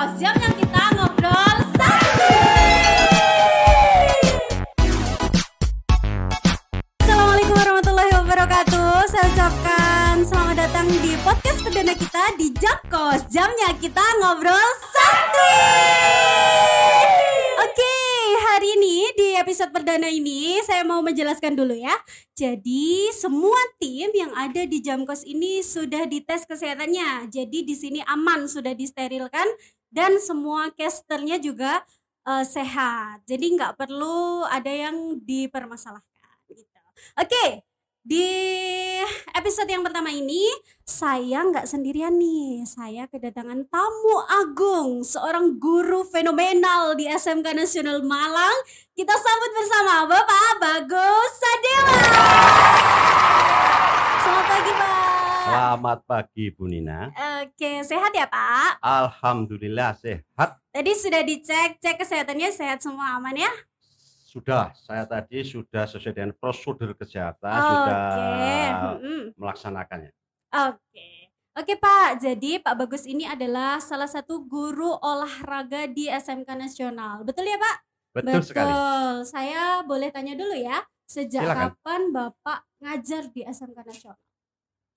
Kos, 0.00 0.16
jamnya 0.16 0.48
kita 0.56 0.96
ngobrol 0.96 1.56
santuy. 1.76 2.40
Assalamualaikum 7.04 7.52
warahmatullahi 7.52 8.08
wabarakatuh. 8.08 8.92
Saya 9.12 9.28
ucapkan 9.28 10.24
selamat 10.24 10.56
datang 10.56 10.88
di 10.88 11.20
podcast 11.20 11.60
perdana 11.60 11.92
kita 11.92 12.32
di 12.40 12.48
Jam 12.56 12.80
Kos. 12.88 13.28
Jamnya 13.28 13.76
kita 13.76 14.00
ngobrol 14.24 14.68
santuy. 14.88 15.68
Oke, 17.60 17.96
hari 18.48 18.80
ini 18.80 19.04
di 19.20 19.36
episode 19.36 19.68
perdana 19.68 20.08
ini 20.08 20.64
saya 20.64 20.80
mau 20.80 21.04
menjelaskan 21.04 21.52
dulu 21.52 21.76
ya. 21.76 21.92
Jadi 22.32 23.12
semua 23.12 23.60
tim 23.76 24.08
yang 24.16 24.32
ada 24.32 24.64
di 24.64 24.80
Jam 24.80 25.04
Kos 25.04 25.28
ini 25.28 25.60
sudah 25.60 26.08
dites 26.08 26.48
kesehatannya. 26.48 27.28
Jadi 27.28 27.68
di 27.68 27.76
sini 27.76 28.00
aman, 28.08 28.48
sudah 28.48 28.72
disterilkan 28.72 29.44
dan 29.90 30.16
semua 30.22 30.70
casternya 30.72 31.36
juga 31.42 31.82
eh, 32.26 32.46
sehat. 32.46 33.26
Jadi 33.26 33.58
nggak 33.58 33.76
perlu 33.76 34.46
ada 34.46 34.70
yang 34.70 35.18
dipermasalahkan 35.22 36.38
gitu. 36.50 36.78
Oke, 37.18 37.66
di 38.00 38.24
episode 39.36 39.68
yang 39.68 39.84
pertama 39.84 40.08
ini 40.08 40.48
saya 40.88 41.44
nggak 41.44 41.68
sendirian 41.68 42.16
nih. 42.16 42.64
Saya 42.64 43.04
kedatangan 43.10 43.68
tamu 43.68 44.16
agung, 44.40 45.04
seorang 45.04 45.60
guru 45.60 46.08
fenomenal 46.08 46.96
di 46.96 47.04
SMK 47.10 47.52
Nasional 47.52 48.00
Malang. 48.00 48.56
Kita 48.96 49.12
sambut 49.12 49.50
bersama 49.52 50.08
Bapak 50.08 50.52
Bagus 50.58 51.30
Sadewa. 51.36 51.98
Selamat 54.24 54.46
pagi 54.48 54.72
Pak. 54.72 55.29
Selamat 55.40 56.04
pagi 56.04 56.52
Bu 56.52 56.68
Nina. 56.68 57.08
Oke, 57.40 57.80
sehat 57.80 58.12
ya 58.12 58.28
Pak? 58.28 58.84
Alhamdulillah 58.84 59.96
sehat. 59.96 60.60
Tadi 60.68 60.92
sudah 60.92 61.24
dicek, 61.24 61.80
cek 61.80 61.96
kesehatannya 61.96 62.52
sehat 62.52 62.84
semua 62.84 63.16
aman 63.16 63.32
ya? 63.32 63.48
Sudah, 64.28 64.76
saya 64.76 65.08
tadi 65.08 65.40
sudah 65.40 65.88
sesuai 65.88 66.12
dengan 66.12 66.32
prosedur 66.36 66.92
kesehatan 66.92 67.56
Oke. 67.56 67.66
sudah 67.72 68.04
mm-mm. 69.00 69.22
melaksanakannya. 69.40 70.12
Oke. 70.70 71.32
Oke 71.56 71.74
Pak, 71.80 72.20
jadi 72.20 72.60
Pak 72.62 72.76
Bagus 72.76 73.08
ini 73.08 73.24
adalah 73.26 73.80
salah 73.80 74.06
satu 74.06 74.44
guru 74.44 74.92
olahraga 75.02 75.88
di 75.88 76.06
SMK 76.06 76.46
Nasional. 76.52 77.24
Betul 77.24 77.48
ya 77.48 77.56
Pak? 77.56 77.76
Betul, 78.12 78.44
sekali. 78.44 78.70
Saya 79.26 79.82
boleh 79.88 80.12
tanya 80.14 80.36
dulu 80.36 80.54
ya, 80.54 80.84
sejak 81.08 81.42
Silakan. 81.42 81.74
kapan 81.74 82.00
Bapak 82.12 82.58
ngajar 82.84 83.32
di 83.34 83.42
SMK 83.42 83.78
Nasional? 83.82 84.29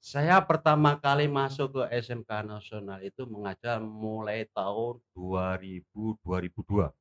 Saya 0.04 0.36
pertama 0.44 1.00
kali 1.00 1.32
masuk 1.32 1.80
ke 1.80 1.84
SMK 2.04 2.44
Nasional 2.44 3.00
itu 3.00 3.24
mengajar 3.24 3.80
mulai 3.80 4.44
tahun 4.52 5.00
2000 5.16 5.80
2002. 6.20 6.92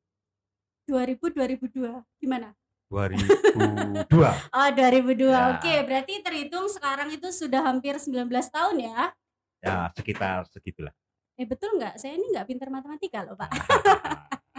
2000 0.86 1.18
2002. 1.18 1.98
Gimana? 2.22 2.54
2002. 2.86 4.06
Oh, 4.54 4.68
2002. 4.70 5.18
Ya. 5.18 5.58
Oke, 5.58 5.74
berarti 5.82 6.14
terhitung 6.22 6.70
sekarang 6.70 7.10
itu 7.10 7.26
sudah 7.34 7.66
hampir 7.66 7.98
19 7.98 8.22
tahun 8.54 8.76
ya. 8.78 9.10
ya, 9.58 9.90
sekitar 9.98 10.46
segitulah. 10.54 10.94
Eh 11.34 11.42
betul 11.42 11.74
nggak? 11.82 11.98
Saya 11.98 12.14
ini 12.14 12.30
nggak 12.30 12.46
pintar 12.54 12.70
matematika 12.70 13.26
loh 13.26 13.34
Pak. 13.34 13.50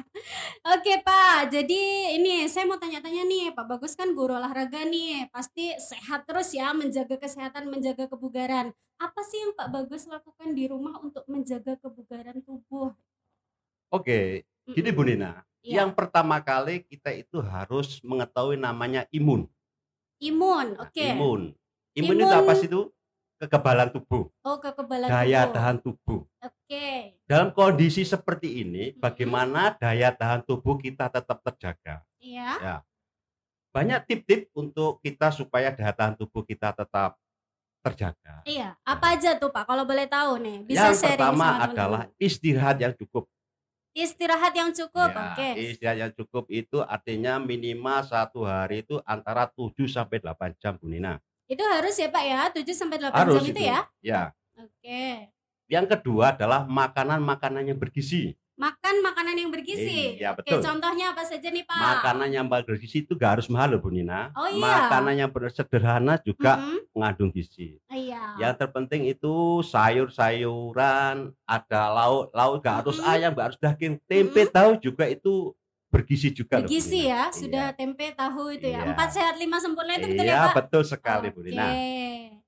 Oke 0.64 1.02
Pak, 1.02 1.50
jadi 1.52 1.82
ini 2.16 2.46
saya 2.48 2.64
mau 2.70 2.78
tanya-tanya 2.78 3.26
nih, 3.26 3.52
Pak 3.52 3.66
Bagus 3.66 3.98
kan 3.98 4.14
guru 4.14 4.38
olahraga 4.38 4.86
nih, 4.86 5.28
pasti 5.34 5.74
sehat 5.76 6.24
terus 6.24 6.54
ya, 6.54 6.72
menjaga 6.72 7.18
kesehatan, 7.18 7.68
menjaga 7.68 8.08
kebugaran. 8.08 8.72
Apa 8.96 9.22
sih 9.26 9.42
yang 9.42 9.52
Pak 9.58 9.74
Bagus 9.74 10.06
lakukan 10.08 10.54
di 10.54 10.70
rumah 10.70 11.02
untuk 11.02 11.26
menjaga 11.26 11.76
kebugaran 11.82 12.40
tubuh? 12.46 12.94
Oke, 13.90 14.46
gini. 14.70 14.90
Bu 14.94 15.04
Nina. 15.04 15.44
Iya. 15.60 15.84
Yang 15.84 15.90
pertama 15.96 16.40
kali 16.40 16.84
kita 16.84 17.12
itu 17.12 17.42
harus 17.42 18.00
mengetahui 18.04 18.56
namanya 18.56 19.04
imun. 19.10 19.50
Imun, 20.22 20.78
Nah, 20.80 20.88
oke. 20.88 21.04
Imun. 21.04 21.42
Imun 21.94 22.16
itu 22.16 22.26
Imun- 22.26 22.40
apa 22.40 22.54
sih 22.56 22.70
itu? 22.72 22.88
Kekebalan 23.44 23.92
tubuh, 23.92 24.32
Oh 24.48 24.56
kekebalan 24.56 25.12
daya 25.12 25.44
tubuh. 25.44 25.52
tahan 25.52 25.76
tubuh. 25.84 26.20
Oke. 26.40 26.63
Dalam 27.24 27.50
kondisi 27.52 28.04
seperti 28.04 28.62
ini, 28.62 28.94
Mhm. 28.94 29.00
bagaimana 29.00 29.74
daya 29.76 30.12
tahan 30.12 30.44
tubuh 30.44 30.78
kita 30.78 31.10
tetap 31.10 31.40
terjaga? 31.42 32.04
Iya. 32.20 32.84
Banyak 33.74 34.06
tip-tip 34.06 34.54
untuk 34.54 35.02
kita 35.02 35.34
supaya 35.34 35.74
daya 35.74 35.90
tahan 35.90 36.14
tubuh 36.14 36.46
kita 36.46 36.70
tetap 36.72 37.18
terjaga. 37.82 38.46
Iya. 38.46 38.78
Apa 38.86 39.18
aja 39.18 39.36
tuh 39.36 39.50
Pak? 39.50 39.66
Kalau 39.66 39.84
boleh 39.84 40.06
tahu 40.08 40.40
nih, 40.40 40.58
bisa 40.64 40.88
yang 40.90 40.96
sharing 40.96 41.20
pertama 41.20 41.48
sama 41.48 41.66
adalah 41.68 42.02
istirahat 42.16 42.78
yang 42.80 42.94
cukup. 42.96 43.26
istirahat 43.94 44.58
yang 44.58 44.74
cukup. 44.74 45.14
Ya, 45.14 45.38
Oke. 45.38 45.50
Istirahat 45.70 45.98
yang 46.02 46.14
cukup 46.18 46.50
itu 46.50 46.82
artinya 46.82 47.38
minimal 47.38 48.02
satu 48.02 48.42
hari 48.42 48.82
itu 48.82 48.98
antara 49.06 49.46
7 49.46 49.86
sampai 49.86 50.18
8 50.18 50.50
jam, 50.58 50.74
Bu 50.82 50.90
Nina. 50.90 51.22
Itu 51.46 51.62
harus 51.62 51.94
ya 52.02 52.10
Pak 52.10 52.24
ya, 52.26 52.42
7 52.50 52.74
sampai 52.74 52.98
8 52.98 53.14
Harus 53.14 53.46
jam 53.46 53.54
itu 53.54 53.62
ya. 53.62 53.80
Ya. 54.02 54.22
Oke. 54.58 55.30
Yang 55.74 55.86
kedua 55.98 56.38
adalah 56.38 56.70
makanan-makanan 56.70 57.66
yang 57.66 57.80
bergizi. 57.82 58.38
Makan 58.54 59.02
makanan 59.02 59.34
yang 59.34 59.50
bergizi. 59.50 60.22
Iya, 60.22 60.38
Oke, 60.38 60.46
betul. 60.46 60.62
contohnya 60.62 61.10
apa 61.10 61.26
saja 61.26 61.50
nih, 61.50 61.66
Pak? 61.66 61.74
Makanan 61.74 62.30
yang 62.30 62.46
bergizi 62.46 63.02
itu 63.02 63.18
gak 63.18 63.42
harus 63.42 63.50
mahal 63.50 63.74
loh, 63.74 63.82
Bu 63.82 63.90
Nina. 63.90 64.30
Oh, 64.38 64.46
iya. 64.46 64.62
Makanan 64.62 65.18
yang 65.18 65.30
sederhana 65.50 66.22
juga 66.22 66.62
Mm-mm. 66.62 66.86
mengandung 66.94 67.34
gizi. 67.34 67.82
Iya. 67.90 68.38
Yang 68.38 68.54
terpenting 68.62 69.10
itu 69.10 69.66
sayur-sayuran, 69.66 71.34
ada 71.50 71.82
lauk, 71.90 72.30
lauk 72.30 72.62
gak 72.62 72.86
harus 72.86 73.02
Mm-mm. 73.02 73.10
ayam, 73.10 73.34
gak 73.34 73.46
harus 73.50 73.60
daging, 73.60 73.98
tempe, 74.06 74.46
tahu 74.46 74.78
juga 74.78 75.10
itu 75.10 75.58
bergizi 75.90 76.30
juga. 76.30 76.62
loh, 76.62 76.70
Bu 76.70 76.70
bergizi 76.70 77.10
ya, 77.10 77.34
Iya. 77.34 77.34
sudah 77.34 77.66
tempe, 77.74 78.14
tahu 78.14 78.54
itu 78.54 78.70
ya. 78.70 78.86
Iya. 78.86 78.94
Empat 78.94 79.10
sehat 79.18 79.36
lima 79.42 79.58
sempurna 79.58 79.98
itu 79.98 80.14
betul 80.14 80.26
ya, 80.26 80.34
Iya, 80.38 80.42
Pak? 80.46 80.54
betul 80.62 80.84
sekali, 80.86 81.28
Bu 81.34 81.42
Oke. 81.42 81.50
Nina. 81.50 81.66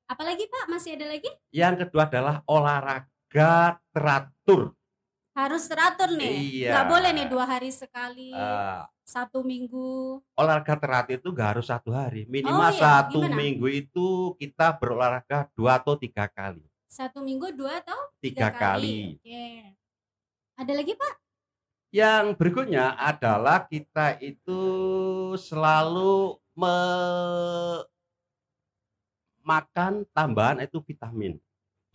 Apalagi 0.06 0.46
Pak? 0.46 0.69
Masih 0.69 1.02
ada 1.02 1.09
lagi? 1.09 1.30
Yang 1.50 1.90
kedua 1.90 2.06
adalah 2.06 2.46
olahraga 2.46 3.09
teratur. 3.91 4.72
Harus 5.35 5.68
teratur 5.68 6.16
nih. 6.16 6.31
Iya. 6.63 6.72
Nggak 6.72 6.88
boleh 6.88 7.09
nih 7.12 7.28
dua 7.28 7.44
hari 7.44 7.68
sekali, 7.68 8.31
Eh, 8.31 8.81
satu 9.03 9.44
minggu. 9.44 10.23
olahraga 10.40 10.79
teratur 10.79 11.19
itu 11.19 11.28
gak 11.29 11.59
harus 11.59 11.68
satu 11.68 11.91
hari, 11.91 12.24
Oh, 12.24 12.31
minimal 12.31 12.72
iya. 12.72 12.79
satu 12.79 13.19
Gimana? 13.19 13.35
minggu 13.35 13.68
itu 13.68 14.07
kita 14.40 14.79
berolahraga 14.79 15.51
dua 15.51 15.75
atau 15.75 16.00
tiga 16.00 16.31
kali. 16.31 16.63
Satu 16.88 17.19
minggu 17.19 17.51
dua 17.51 17.84
atau 17.84 18.00
Tiga, 18.24 18.47
tiga 18.47 18.50
kali. 18.56 19.19
Oke. 19.19 19.45
Ada 20.56 20.72
lagi 20.72 20.94
Pak? 20.95 21.13
Yang 21.91 22.25
berikutnya 22.40 22.95
adalah 22.95 23.68
kita 23.68 24.16
itu 24.24 24.62
selalu 25.35 26.40
makan 29.44 30.07
tambahan 30.09 30.63
itu 30.63 30.79
vitamin 30.79 31.35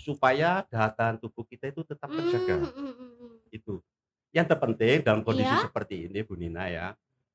supaya 0.01 0.65
daya 0.65 0.89
tahan 0.89 1.21
tubuh 1.21 1.45
kita 1.45 1.69
itu 1.69 1.85
tetap 1.85 2.09
terjaga. 2.09 2.57
Mm, 2.57 2.73
mm, 2.73 2.93
mm, 2.97 3.13
mm. 3.21 3.35
Itu. 3.53 3.85
Yang 4.33 4.47
terpenting 4.57 5.05
dalam 5.05 5.21
kondisi 5.21 5.53
Iya. 5.53 5.69
seperti 5.69 6.09
ini 6.09 6.25
Bu 6.25 6.41
Nina 6.41 6.65
ya, 6.73 6.87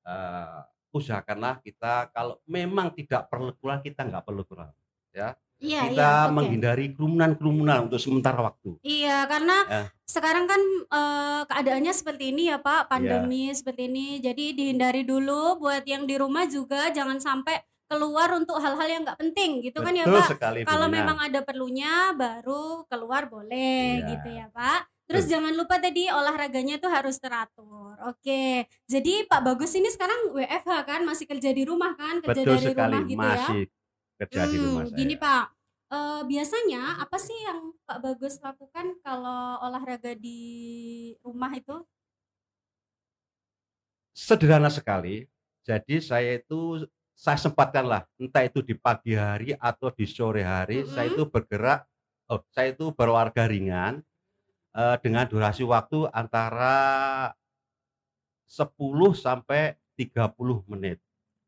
eh, 0.01 0.59
usahakanlah 0.89 1.61
kita 1.61 2.09
kalau 2.09 2.41
memang 2.49 2.89
tidak 2.97 3.29
perlu 3.29 3.53
keluar 3.61 3.83
kita 3.85 4.01
nggak 4.07 4.23
perlu 4.25 4.41
keluar. 4.47 4.73
Ya, 5.13 5.35
Iya, 5.61 5.87
kita 5.87 6.11
iya. 6.27 6.31
menghindari 6.31 6.91
kerumunan-kerumunan 6.91 7.87
untuk 7.87 7.99
sementara 7.99 8.43
waktu. 8.43 8.75
Iya, 8.83 9.23
karena 9.27 9.57
Ya. 9.67 9.83
sekarang 10.03 10.45
kan 10.49 10.61
eh, 10.91 11.41
keadaannya 11.47 11.93
seperti 11.95 12.35
ini 12.35 12.51
ya 12.51 12.57
Pak, 12.59 12.91
pandemi 12.91 13.51
seperti 13.55 13.87
ini. 13.87 14.19
Jadi 14.19 14.55
dihindari 14.55 15.07
dulu 15.07 15.59
buat 15.61 15.83
yang 15.87 16.03
di 16.03 16.15
rumah 16.19 16.47
juga 16.47 16.91
jangan 16.91 17.19
sampai 17.21 17.59
keluar 17.85 18.29
untuk 18.33 18.57
hal-hal 18.57 18.87
yang 18.89 19.01
nggak 19.05 19.19
penting 19.21 19.61
gitu 19.61 19.77
kan 19.79 19.93
ya 19.93 20.05
Betul 20.05 20.21
Pak. 20.21 20.29
sekali 20.33 20.59
Kalau 20.65 20.87
memang 20.89 21.17
ada 21.21 21.39
perlunya 21.45 22.13
baru 22.17 22.83
keluar 22.89 23.29
boleh 23.29 24.01
Iya. 24.01 24.07
gitu 24.09 24.27
ya 24.33 24.45
Pak. 24.49 24.79
Terus 25.05 25.29
Betul. 25.29 25.33
jangan 25.37 25.53
lupa 25.53 25.75
tadi 25.77 26.03
olahraganya 26.09 26.81
tuh 26.81 26.89
harus 26.89 27.21
teratur. 27.21 27.93
Oke. 28.09 28.65
Jadi 28.89 29.29
Pak 29.29 29.41
Bagus 29.45 29.77
ini 29.77 29.85
sekarang 29.93 30.33
WFH 30.33 30.71
kan, 30.81 31.01
masih 31.05 31.29
kerja 31.29 31.53
di 31.53 31.61
rumah 31.61 31.93
kan, 31.93 32.25
kerja 32.25 32.41
Betul 32.41 32.57
dari 32.57 32.65
sekali 32.73 32.89
rumah 32.89 33.01
gitu 33.05 33.21
ya. 33.21 33.29
masih 33.37 33.61
kerja 34.17 34.41
di 34.43 34.57
Hmm, 34.57 34.65
rumah 34.65 34.83
saya. 34.89 34.97
Gini 34.97 35.15
Pak, 35.15 35.43
eh, 35.93 36.21
biasanya 36.25 36.81
apa 36.97 37.17
sih 37.21 37.37
yang 37.37 37.59
Pak 37.85 37.99
Bagus 38.01 38.33
lakukan 38.41 38.85
kalau 39.05 39.61
olahraga 39.61 40.17
di 40.17 40.39
rumah 41.21 41.53
itu? 41.53 41.77
Sederhana 44.15 44.71
sekali. 44.71 45.27
Jadi 45.61 46.01
saya 46.01 46.39
itu 46.39 46.81
saya 47.15 47.39
sempatkanlah 47.39 48.03
entah 48.19 48.43
itu 48.43 48.59
di 48.59 48.75
pagi 48.75 49.15
hari 49.15 49.55
atau 49.55 49.87
di 49.89 50.03
sore 50.03 50.43
hari 50.43 50.83
saya 50.83 51.07
Mm-mm. 51.07 51.15
itu 51.15 51.23
bergerak 51.31 51.87
oh 52.27 52.43
saya 52.51 52.75
itu 52.75 52.91
berolahraga 52.91 53.47
ringan 53.47 54.03
eh, 54.75 54.95
dengan 54.99 55.23
durasi 55.23 55.63
waktu 55.63 56.11
antara 56.11 57.31
10 58.45 58.69
sampai 59.17 59.73
30 59.97 60.69
menit. 60.69 61.01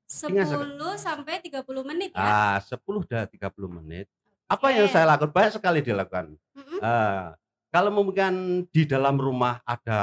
10 0.08 0.31
Ingat 0.34 0.46
sekali. 0.50 0.98
sampai 0.98 1.34
30 1.44 1.84
menit 1.84 2.12
ya. 2.16 2.58
Ah, 2.58 2.58
10 2.64 3.04
dan 3.06 3.28
30 3.28 3.68
menit. 3.69 4.08
Apa 4.48 4.72
yang 4.72 4.88
saya 4.88 5.04
lakukan? 5.04 5.36
Banyak 5.36 5.54
sekali 5.60 5.80
dilakukan. 5.84 6.34
Mm-mm. 6.56 6.80
Eh, 6.81 7.28
Kalau 7.68 7.92
mungkin 7.92 8.64
di 8.72 8.88
dalam 8.88 9.19
rumah 9.19 9.60
ada 9.68 10.00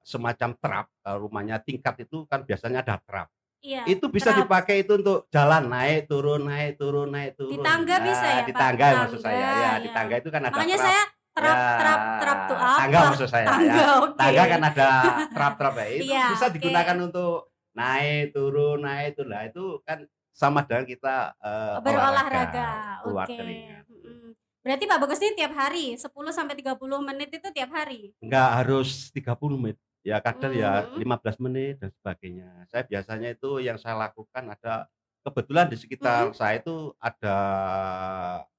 semacam 0.00 0.56
trap, 0.56 0.86
kalau 1.04 1.28
rumahnya 1.28 1.60
tingkat 1.60 2.08
itu 2.08 2.24
kan 2.24 2.42
biasanya 2.42 2.80
ada 2.80 2.96
trap. 2.96 3.28
Iya. 3.64 3.82
Itu 3.88 4.06
bisa 4.06 4.30
trap. 4.30 4.44
dipakai 4.44 4.84
itu 4.84 4.92
untuk 4.94 5.24
jalan 5.28 5.64
naik 5.66 6.04
turun 6.04 6.44
naik 6.44 6.76
turun 6.76 7.08
naik 7.08 7.32
turun. 7.32 7.50
Di 7.50 7.58
tangga 7.58 7.96
bisa 7.98 8.26
ya, 8.28 8.42
Di 8.42 8.52
tangga 8.52 8.84
Tangga, 8.84 9.00
maksud 9.02 9.20
saya. 9.20 9.40
Ya, 9.40 9.72
di 9.80 9.88
ya. 9.88 9.92
tangga 9.92 10.14
itu 10.14 10.28
kan 10.28 10.40
ada 10.42 10.52
Makanya 10.52 10.76
trap. 10.76 10.84
saya 10.84 11.02
trap 11.34 11.56
Ya, 11.56 11.72
trap 11.74 12.00
trap 12.20 12.38
tuh 12.44 12.58
apa? 12.60 12.76
Tangga 12.78 12.98
maksud 13.08 13.26
saya 13.26 13.46
Tangga, 13.48 13.72
ya. 13.74 13.86
oke. 13.96 14.14
Tangga 14.14 14.42
kan 14.46 14.60
ada 14.62 14.88
trap-trap 15.30 15.74
ya. 15.74 15.86
Itu 15.88 16.04
Iya, 16.06 16.24
bisa 16.30 16.46
oke. 16.46 16.54
digunakan 16.54 16.96
untuk 17.00 17.32
naik 17.72 18.24
turun 18.30 18.78
naik 18.78 19.10
turun. 19.14 19.30
Nah, 19.30 19.42
itu 19.42 19.64
kan 19.82 19.98
sama 20.30 20.60
dengan 20.62 20.84
kita 20.84 21.16
eh, 21.34 21.74
berolahraga. 21.80 22.68
keluar 23.00 23.24
Oke. 23.24 23.34
keringat. 23.34 23.84
Mm-mm. 23.88 24.30
Berarti 24.60 24.84
Pak 24.84 24.98
Bagus 24.98 25.20
ini 25.20 25.32
tiap 25.34 25.52
hari 25.52 25.92
10 25.94 26.04
sampai 26.30 26.54
30 26.54 26.76
menit 27.02 27.28
itu 27.30 27.48
tiap 27.50 27.70
hari. 27.70 28.12
Enggak 28.18 28.48
harus 28.54 29.08
30 29.10 29.34
menit. 29.56 29.76
Ya 30.04 30.20
kadang 30.20 30.52
ya 30.52 30.84
Hmm. 30.84 31.00
15 31.00 31.40
menit 31.40 31.80
dan 31.80 31.88
sebagainya. 31.90 32.68
Saya 32.68 32.84
biasanya 32.84 33.32
itu 33.32 33.56
yang 33.58 33.80
saya 33.80 33.96
lakukan 33.98 34.52
ada 34.52 34.84
kebetulan 35.24 35.66
di 35.66 35.80
sekitar 35.80 36.28
Hmm. 36.28 36.36
saya 36.36 36.60
itu 36.60 36.92
ada 37.00 37.36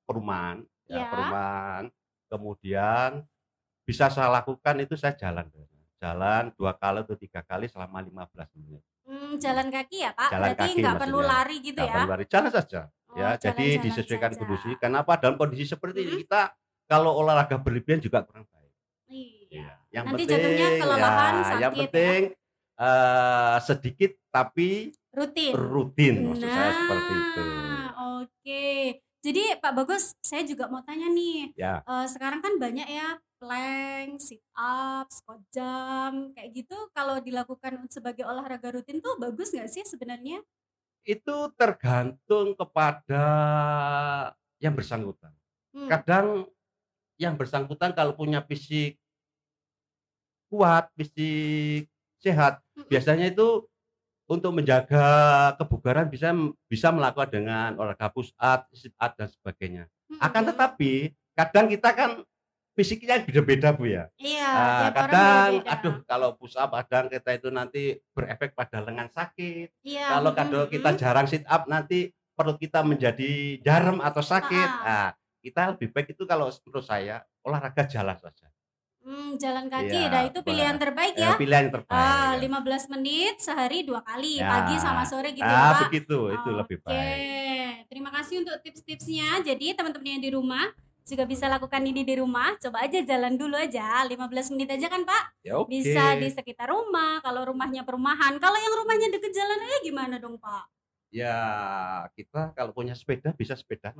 perumahan, 0.03 0.65
ya, 0.85 0.97
Ya. 0.99 1.07
perumahan. 1.07 1.83
Kemudian 2.25 3.09
bisa 3.85 4.09
saya 4.09 4.33
lakukan 4.33 4.75
itu 4.81 4.97
saya 4.97 5.13
jalan. 5.13 5.45
Jalan 5.95 6.49
dua 6.53 6.73
kali 6.73 7.01
atau 7.01 7.13
tiga 7.15 7.41
kali 7.41 7.65
selama 7.65 8.01
15 8.01 8.49
menit. 8.53 8.81
Hmm, 9.05 9.37
jalan 9.37 9.69
kaki 9.69 10.01
ya 10.01 10.11
Pak. 10.11 10.29
Jalan 10.29 10.49
Berarti 10.49 10.69
nggak 10.75 10.95
perlu 10.97 11.19
maksudnya. 11.21 11.33
lari 11.37 11.55
gitu 11.61 11.77
Nggak 11.77 11.85
ya. 11.85 11.93
perlu 11.93 12.09
lari, 12.09 12.25
jalan 12.25 12.51
saja. 12.51 12.81
Oh, 13.05 13.15
ya, 13.15 13.29
jadi 13.37 13.53
jalan-jalan 13.53 13.85
disesuaikan 13.85 14.31
saja. 14.33 14.39
kondisi. 14.41 14.69
Kenapa 14.75 15.11
dalam 15.15 15.35
kondisi 15.37 15.63
seperti 15.63 15.99
ini 16.01 16.09
Mm-mm. 16.11 16.21
kita 16.25 16.41
kalau 16.85 17.11
olahraga 17.15 17.55
berlebihan 17.55 18.01
juga 18.01 18.25
kurang. 18.25 18.49
Iya. 19.05 19.45
Iya. 19.51 19.69
Yang 19.93 20.05
Nanti 20.05 20.15
penting 20.15 20.29
jatuhnya 20.31 20.67
kelelahan, 20.81 21.33
ya, 21.33 21.43
sakit 21.43 21.61
yang 21.61 21.73
ya. 21.73 21.79
penting 21.85 22.21
eh, 22.75 23.57
sedikit 23.63 24.11
tapi 24.33 24.69
Rutin. 25.15 25.51
rutin 25.55 26.15
maksud 26.27 26.49
saya 26.49 26.71
seperti 26.75 27.13
itu. 27.15 27.43
Nah, 27.47 27.89
oke. 28.19 28.65
Jadi 29.25 29.43
Pak 29.57 29.73
Bagus, 29.73 30.13
saya 30.21 30.45
juga 30.45 30.69
mau 30.69 30.85
tanya 30.85 31.09
nih. 31.09 31.55
Ya. 31.57 31.81
Eh, 31.81 32.07
sekarang 32.11 32.43
kan 32.45 32.59
banyak 32.61 32.85
ya 32.85 33.17
plank, 33.39 34.21
sit 34.21 34.43
up, 34.57 35.07
squat 35.09 35.41
jump, 35.53 36.35
kayak 36.35 36.49
gitu. 36.51 36.77
Kalau 36.91 37.21
dilakukan 37.21 37.87
sebagai 37.89 38.25
olahraga 38.27 38.75
rutin 38.75 38.99
tuh 38.99 39.15
bagus 39.21 39.53
nggak 39.53 39.69
sih 39.71 39.83
sebenarnya? 39.87 40.41
Itu 41.05 41.53
tergantung 41.53 42.57
kepada 42.57 43.25
yang 44.57 44.73
bersangkutan. 44.73 45.31
Hmm. 45.75 45.89
Kadang 45.91 46.27
yang 47.15 47.39
bersangkutan 47.39 47.95
kalau 47.95 48.15
punya 48.15 48.43
fisik 48.43 48.99
kuat, 50.51 50.91
fisik 50.95 51.89
sehat, 52.21 52.61
biasanya 52.87 53.31
itu 53.31 53.65
untuk 54.25 54.57
menjaga 54.57 55.05
kebugaran 55.61 56.09
bisa 56.09 56.33
bisa 56.65 56.89
melakukan 56.89 57.29
dengan 57.29 57.69
olahraga 57.77 58.09
push 58.09 58.33
up, 58.41 58.65
sit 58.73 58.93
up 58.97 59.13
dan 59.17 59.29
sebagainya. 59.29 59.83
Akan 60.17 60.45
tetapi 60.49 61.13
kadang 61.37 61.69
kita 61.69 61.89
kan 61.93 62.11
fisiknya 62.75 63.21
beda-beda 63.23 63.71
Bu 63.71 63.87
ya. 63.87 64.09
Iya, 64.17 64.49
orang 64.51 64.93
kadang 64.93 65.51
beda-beda. 65.61 65.71
aduh 65.71 65.95
kalau 66.03 66.29
push 66.35 66.57
up 66.57 66.69
kadang 66.73 67.05
kita 67.07 67.29
itu 67.37 67.49
nanti 67.53 67.83
berefek 68.11 68.57
pada 68.57 68.81
lengan 68.81 69.09
sakit. 69.13 69.69
Iya, 69.85 70.19
Kalau 70.19 70.31
kadang 70.33 70.65
kita 70.67 70.89
jarang 70.97 71.27
sit 71.29 71.45
up 71.45 71.69
nanti 71.69 72.11
perut 72.35 72.59
kita 72.59 72.83
menjadi 72.83 73.61
jarum 73.63 74.03
atau 74.03 74.19
sakit. 74.19 74.69
Ah. 74.83 74.85
Ah, 74.85 75.09
kita 75.45 75.77
lebih 75.77 75.93
baik 75.93 76.17
itu 76.17 76.25
kalau 76.25 76.49
menurut 76.49 76.81
saya 76.81 77.21
olahraga 77.45 77.85
jalan 77.85 78.17
saja. 78.17 78.49
Hmm, 79.05 79.37
jalan 79.37 79.69
kaki, 79.69 80.01
Iya, 80.01 80.09
nah 80.09 80.21
itu 80.25 80.41
pilihan 80.41 80.81
terbaik 80.81 81.13
Eh, 81.13 81.21
ya. 81.21 81.37
pilihan 81.37 81.69
terbaik. 81.69 81.93
Ah, 81.93 82.33
ya. 82.33 82.41
15 82.41 82.89
menit 82.89 83.37
sehari 83.37 83.85
dua 83.85 84.01
kali, 84.01 84.41
Ya. 84.41 84.49
pagi 84.49 84.81
sama 84.81 85.05
sore 85.05 85.29
gitu 85.29 85.45
ya, 85.45 85.53
Ah, 85.53 85.71
Pak. 85.77 85.93
begitu, 85.93 86.33
itu 86.33 86.49
lebih 86.49 86.77
Oke, 86.81 86.89
baik. 86.89 87.85
terima 87.85 88.09
kasih 88.09 88.41
untuk 88.41 88.57
tips-tipsnya. 88.65 89.45
Jadi 89.45 89.77
teman-teman 89.77 90.17
yang 90.17 90.23
di 90.25 90.33
rumah 90.33 90.65
juga 91.05 91.21
bisa 91.29 91.45
lakukan 91.45 91.85
ini 91.85 92.01
di 92.01 92.17
rumah. 92.17 92.57
Coba 92.57 92.81
aja 92.81 92.97
jalan 93.05 93.37
dulu 93.37 93.53
aja, 93.53 94.01
15 94.09 94.49
menit 94.49 94.73
aja 94.73 94.89
kan 94.89 95.05
Pak? 95.05 95.23
Ya 95.45 95.53
oke. 95.61 95.69
Bisa 95.69 96.17
di 96.17 96.25
sekitar 96.33 96.73
rumah, 96.73 97.21
kalau 97.21 97.45
rumahnya 97.45 97.85
perumahan. 97.85 98.41
Kalau 98.41 98.57
yang 98.57 98.73
rumahnya 98.73 99.13
deket 99.13 99.37
jalan 99.37 99.69
aja 99.69 99.77
gimana 99.85 100.17
dong 100.17 100.41
Pak? 100.41 100.65
Ya, 101.13 101.37
kita 102.17 102.57
kalau 102.57 102.73
punya 102.73 102.97
sepeda 102.97 103.37
bisa 103.37 103.53
sepeda. 103.53 103.93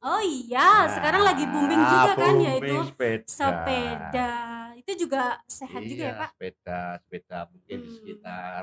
Oh 0.00 0.16
iya, 0.18 0.88
sekarang 0.88 1.22
lagi 1.22 1.44
booming 1.44 1.76
juga 1.76 2.12
kan 2.16 2.34
yaitu 2.40 2.72
Ah, 2.72 2.84
sepeda. 2.88 3.28
sepeda. 3.28 4.32
Itu 4.74 4.92
juga 4.96 5.22
sehat 5.44 5.80
juga 5.84 6.02
ya 6.02 6.08
Iya, 6.08 6.16
Pak? 6.16 6.30
sepeda, 6.32 6.80
sepeda 7.04 7.38
mungkin 7.46 7.76
di 7.76 7.84
Hmm. 7.84 7.94
sekitar 7.94 8.62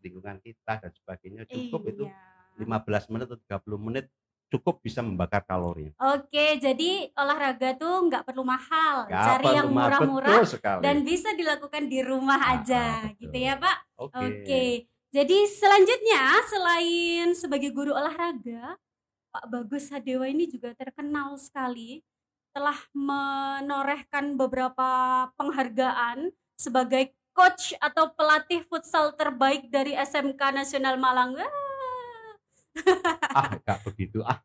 lingkungan 0.00 0.36
kita 0.40 0.72
dan 0.80 0.90
sebagainya 0.90 1.42
cukup 1.44 1.82
itu 1.86 2.04
Iya. 2.08 2.16
15 2.56 3.04
menit 3.08 3.28
atau 3.28 3.36
30 3.38 3.76
menit 3.76 4.08
cukup 4.48 4.80
bisa 4.80 4.98
membakar 4.98 5.44
kalori. 5.44 5.92
Oke, 5.94 6.56
jadi 6.56 7.12
olahraga 7.14 7.76
tuh 7.76 8.08
nggak 8.08 8.24
perlu 8.24 8.42
mahal, 8.42 9.04
Nggak 9.04 9.20
cari 9.22 9.46
yang 9.52 9.68
perlu 9.68 9.76
mahal, 9.76 10.00
murah-murah 10.10 10.38
dan 10.80 10.96
bisa 11.04 11.28
dilakukan 11.36 11.86
di 11.86 12.00
rumah 12.00 12.40
Ah, 12.40 12.56
aja, 12.56 12.84
betul. 13.04 13.20
gitu 13.20 13.36
ya 13.36 13.54
Pak? 13.54 13.76
Oke. 14.00 14.16
Oke. 14.18 14.64
Jadi 15.10 15.38
selanjutnya 15.44 16.22
selain 16.46 17.28
sebagai 17.34 17.70
guru 17.70 17.92
olahraga, 17.92 18.78
Pak 19.30 19.46
Bagus 19.46 19.86
Hadewa 19.94 20.26
ini 20.26 20.50
juga 20.50 20.74
terkenal 20.74 21.38
sekali 21.38 22.02
telah 22.50 22.74
menorehkan 22.90 24.34
beberapa 24.34 24.88
penghargaan 25.38 26.34
sebagai 26.58 27.14
coach 27.30 27.78
atau 27.78 28.10
pelatih 28.10 28.66
futsal 28.66 29.14
terbaik 29.14 29.70
dari 29.70 29.94
SMK 29.94 30.50
Nasional 30.50 30.98
Malang. 30.98 31.38
Ah, 33.30 33.54
enggak 33.54 33.78
begitu. 33.86 34.18
Ah, 34.26 34.42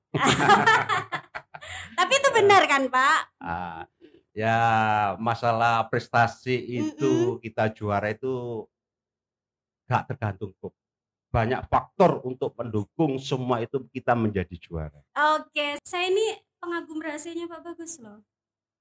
Tapi 1.98 2.14
itu 2.14 2.30
benar 2.30 2.70
kan, 2.70 2.86
Pak? 2.86 3.20
ah. 3.42 3.82
ya 4.36 4.60
masalah 5.18 5.88
prestasi 5.90 6.54
itu 6.60 7.42
kita 7.42 7.74
juara 7.74 8.14
itu 8.14 8.66
enggak 9.90 10.14
tergantung 10.14 10.54
kok. 10.62 10.78
Banyak 11.36 11.68
faktor 11.68 12.24
untuk 12.24 12.56
mendukung 12.56 13.20
semua 13.20 13.60
itu 13.60 13.84
kita 13.92 14.16
menjadi 14.16 14.56
juara. 14.56 15.04
Oke, 15.36 15.76
saya 15.84 16.08
ini 16.08 16.40
pengagum 16.64 17.04
rahasianya 17.04 17.52
Pak 17.52 17.60
Bagus 17.60 18.00
loh. 18.00 18.24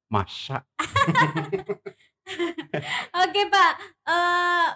Masa 0.07 0.63
Oke 3.25 3.43
Pak, 3.51 3.73
eh 4.07 4.69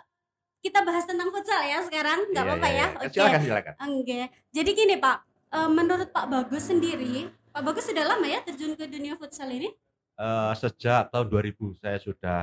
kita 0.58 0.82
bahas 0.82 1.06
tentang 1.06 1.30
futsal 1.30 1.62
ya 1.62 1.78
sekarang, 1.86 2.34
nggak 2.34 2.42
Iya, 2.42 2.50
apa-apa 2.50 2.68
iya, 2.68 2.74
ya? 2.74 2.82
iya. 2.82 2.98
Oke. 2.98 3.14
Silakan, 3.14 3.40
silakan. 3.46 3.74
Oke. 3.94 4.20
Jadi 4.50 4.70
gini 4.74 4.94
Pak, 4.98 5.16
eh, 5.54 5.70
menurut 5.70 6.08
Pak 6.10 6.26
Bagus 6.26 6.66
sendiri, 6.66 7.30
Pak 7.54 7.62
Bagus 7.62 7.86
sudah 7.86 8.04
lama 8.04 8.26
ya 8.26 8.42
terjun 8.42 8.74
ke 8.74 8.90
dunia 8.90 9.14
futsal 9.14 9.54
ini? 9.54 9.70
Eh, 10.18 10.52
sejak 10.58 11.14
tahun 11.14 11.30
2000 11.30 11.78
saya 11.78 11.94
sudah 12.02 12.42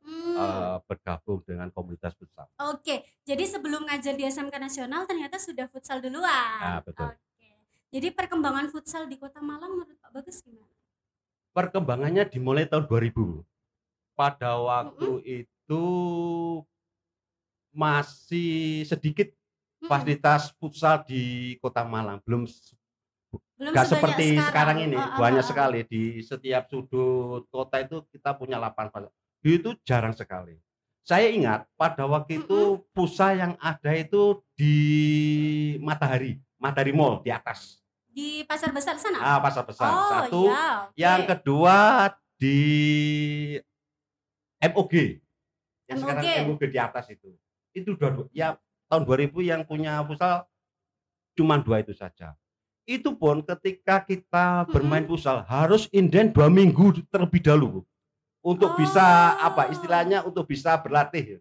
Hmm, 0.00 0.32
eh, 0.32 0.76
bergabung 0.88 1.44
dengan 1.44 1.68
komunitas 1.68 2.16
futsal. 2.16 2.48
Oke, 2.72 3.04
jadi 3.20 3.44
sebelum 3.44 3.84
ngajar 3.84 4.16
di 4.16 4.24
SMK 4.24 4.56
Nasional 4.56 5.04
ternyata 5.04 5.36
sudah 5.36 5.68
futsal 5.68 6.00
duluan. 6.00 6.24
Ah, 6.64 6.80
betul. 6.80 7.12
Oke. 7.12 7.52
Jadi 7.92 8.08
perkembangan 8.16 8.72
futsal 8.72 9.04
di 9.12 9.20
Kota 9.20 9.44
Malang 9.44 9.76
menurut 9.76 10.00
Pak 10.00 10.08
Bagus 10.08 10.40
gimana? 10.40 10.72
Perkembangannya 11.52 12.24
dimulai 12.32 12.64
tahun 12.64 12.88
2000. 12.88 13.44
Pada 14.16 14.56
waktu 14.56 15.44
itu 15.44 15.84
masih 17.76 18.88
sedikit 18.88 19.28
fasilitas 19.84 20.48
futsal 20.56 21.04
di 21.04 21.56
Kota 21.60 21.84
Malang, 21.84 22.24
Belum 22.24 22.48
nggak 23.70 23.86
sebanyak 23.86 23.94
seperti 23.94 24.26
sekarang, 24.42 24.76
ini, 24.82 24.96
Ah, 24.98 25.06
ah, 25.06 25.18
banyak 25.22 25.44
sekali 25.46 25.80
di 25.86 26.02
setiap 26.18 26.66
sudut 26.66 27.46
kota 27.46 27.78
itu 27.78 28.02
kita 28.10 28.34
punya 28.34 28.58
lapangan. 28.58 29.06
Itu 29.44 29.78
jarang 29.86 30.10
sekali. 30.10 30.58
Saya 31.02 31.30
ingat 31.30 31.66
pada 31.78 32.06
waktu 32.06 32.42
itu 32.42 32.82
pusat 32.94 33.38
yang 33.38 33.52
ada 33.58 33.90
itu 33.94 34.42
di 34.54 34.74
Matahari, 35.82 36.38
Matahari 36.58 36.94
Mall 36.94 37.22
di 37.22 37.30
atas. 37.30 37.82
Di 38.12 38.46
pasar 38.46 38.70
besar 38.70 38.98
sana? 38.98 39.18
Ah, 39.18 39.38
pasar 39.42 39.64
besar. 39.66 39.88
oh 39.90 40.10
Satu, 40.10 40.42
iya. 40.50 40.66
oke. 40.86 40.94
yang 40.98 41.20
kedua 41.26 41.76
di 42.38 42.58
MOG. 44.62 44.94
Yang 45.90 45.98
sekarang 46.06 46.22
MOG. 46.22 46.48
MOG 46.54 46.62
di 46.70 46.78
atas 46.78 47.06
itu. 47.10 47.30
Itu 47.72 47.96
dua, 47.98 48.28
ya 48.30 48.54
tahun 48.92 49.08
2000 49.08 49.32
yang 49.42 49.62
punya 49.64 50.04
futsal 50.04 50.44
cuma 51.32 51.56
dua 51.58 51.80
itu 51.80 51.96
saja. 51.96 52.36
Itu 52.82 53.14
pun 53.14 53.46
ketika 53.46 54.02
kita 54.02 54.66
bermain 54.66 55.06
futsal 55.06 55.46
harus 55.46 55.86
inden 55.94 56.34
dua 56.34 56.50
minggu 56.50 56.98
terlebih 57.08 57.38
dahulu 57.38 57.86
untuk 58.42 58.74
bisa 58.74 59.38
Oh. 59.38 59.46
apa 59.48 59.70
istilahnya 59.70 60.26
untuk 60.26 60.50
bisa 60.50 60.74
berlatih. 60.82 61.38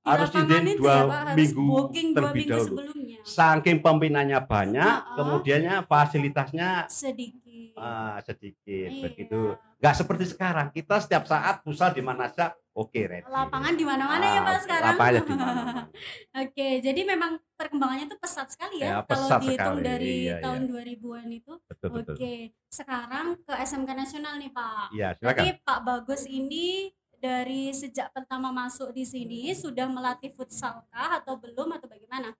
Harus 0.00 0.32
inden 0.32 0.80
dua 0.80 0.96
ya, 1.04 1.36
minggu 1.36 1.60
dua 1.60 2.14
terlebih 2.16 2.40
minggu 2.40 2.52
dahulu. 2.56 2.68
sebelumnya. 2.80 3.20
Saking 3.20 3.76
pembinanya 3.84 4.40
banyak, 4.40 4.80
Ah, 4.80 5.04
ah. 5.04 5.14
kemudiannya 5.20 5.74
fasilitasnya 5.84 6.88
Sedikit. 6.88 7.47
Ah, 7.74 8.18
sedikit 8.20 8.88
Iya. 8.88 9.02
begitu. 9.04 9.40
Nggak 9.78 9.94
seperti 9.94 10.24
sekarang. 10.26 10.66
Kita 10.70 10.98
setiap 10.98 11.24
saat 11.24 11.60
futsal 11.60 11.90
di 11.90 12.00
mana 12.00 12.26
saja, 12.26 12.50
oke 12.72 13.00
ready. 13.00 13.24
Lapangan 13.24 13.74
di 13.74 13.84
mana-mana 13.84 14.24
ya 14.24 14.38
Ah, 14.38 14.44
Pak 14.44 14.56
sekarang. 14.60 14.86
lapangannya 14.92 15.22
di 15.22 15.34
mana-mana. 15.34 15.82
Oke, 16.40 16.68
jadi 16.78 17.00
memang 17.02 17.32
perkembangannya 17.54 18.06
tuh 18.06 18.18
pesat 18.18 18.46
sekali 18.46 18.78
ya, 18.78 18.86
Ya, 18.86 18.98
kalau 19.02 19.08
pesat 19.26 19.40
dihitung 19.40 19.58
sekali. 19.76 19.82
dari 19.84 20.14
Iya, 20.22 20.36
tahun 20.38 20.62
iya. 20.62 20.70
2000-an 20.70 21.26
itu. 21.28 21.52
Betul. 21.64 21.88
Oke, 22.14 22.32
sekarang 22.68 23.26
ke 23.42 23.52
SMK 23.56 23.90
Nasional 23.92 24.34
nih 24.36 24.50
Pak. 24.50 24.86
Iya, 24.92 25.08
silakan. 25.14 25.44
Pak 25.60 25.78
Bagus 25.82 26.22
ini 26.24 26.90
dari 27.14 27.74
sejak 27.74 28.12
pertama 28.12 28.54
masuk 28.54 28.90
di 28.90 29.02
sini 29.02 29.50
sudah 29.52 29.90
melatih 29.90 30.30
futsal 30.30 30.86
kah 30.86 31.18
atau 31.18 31.34
belum 31.34 31.74
atau 31.74 31.86
bagaimana? 31.86 32.30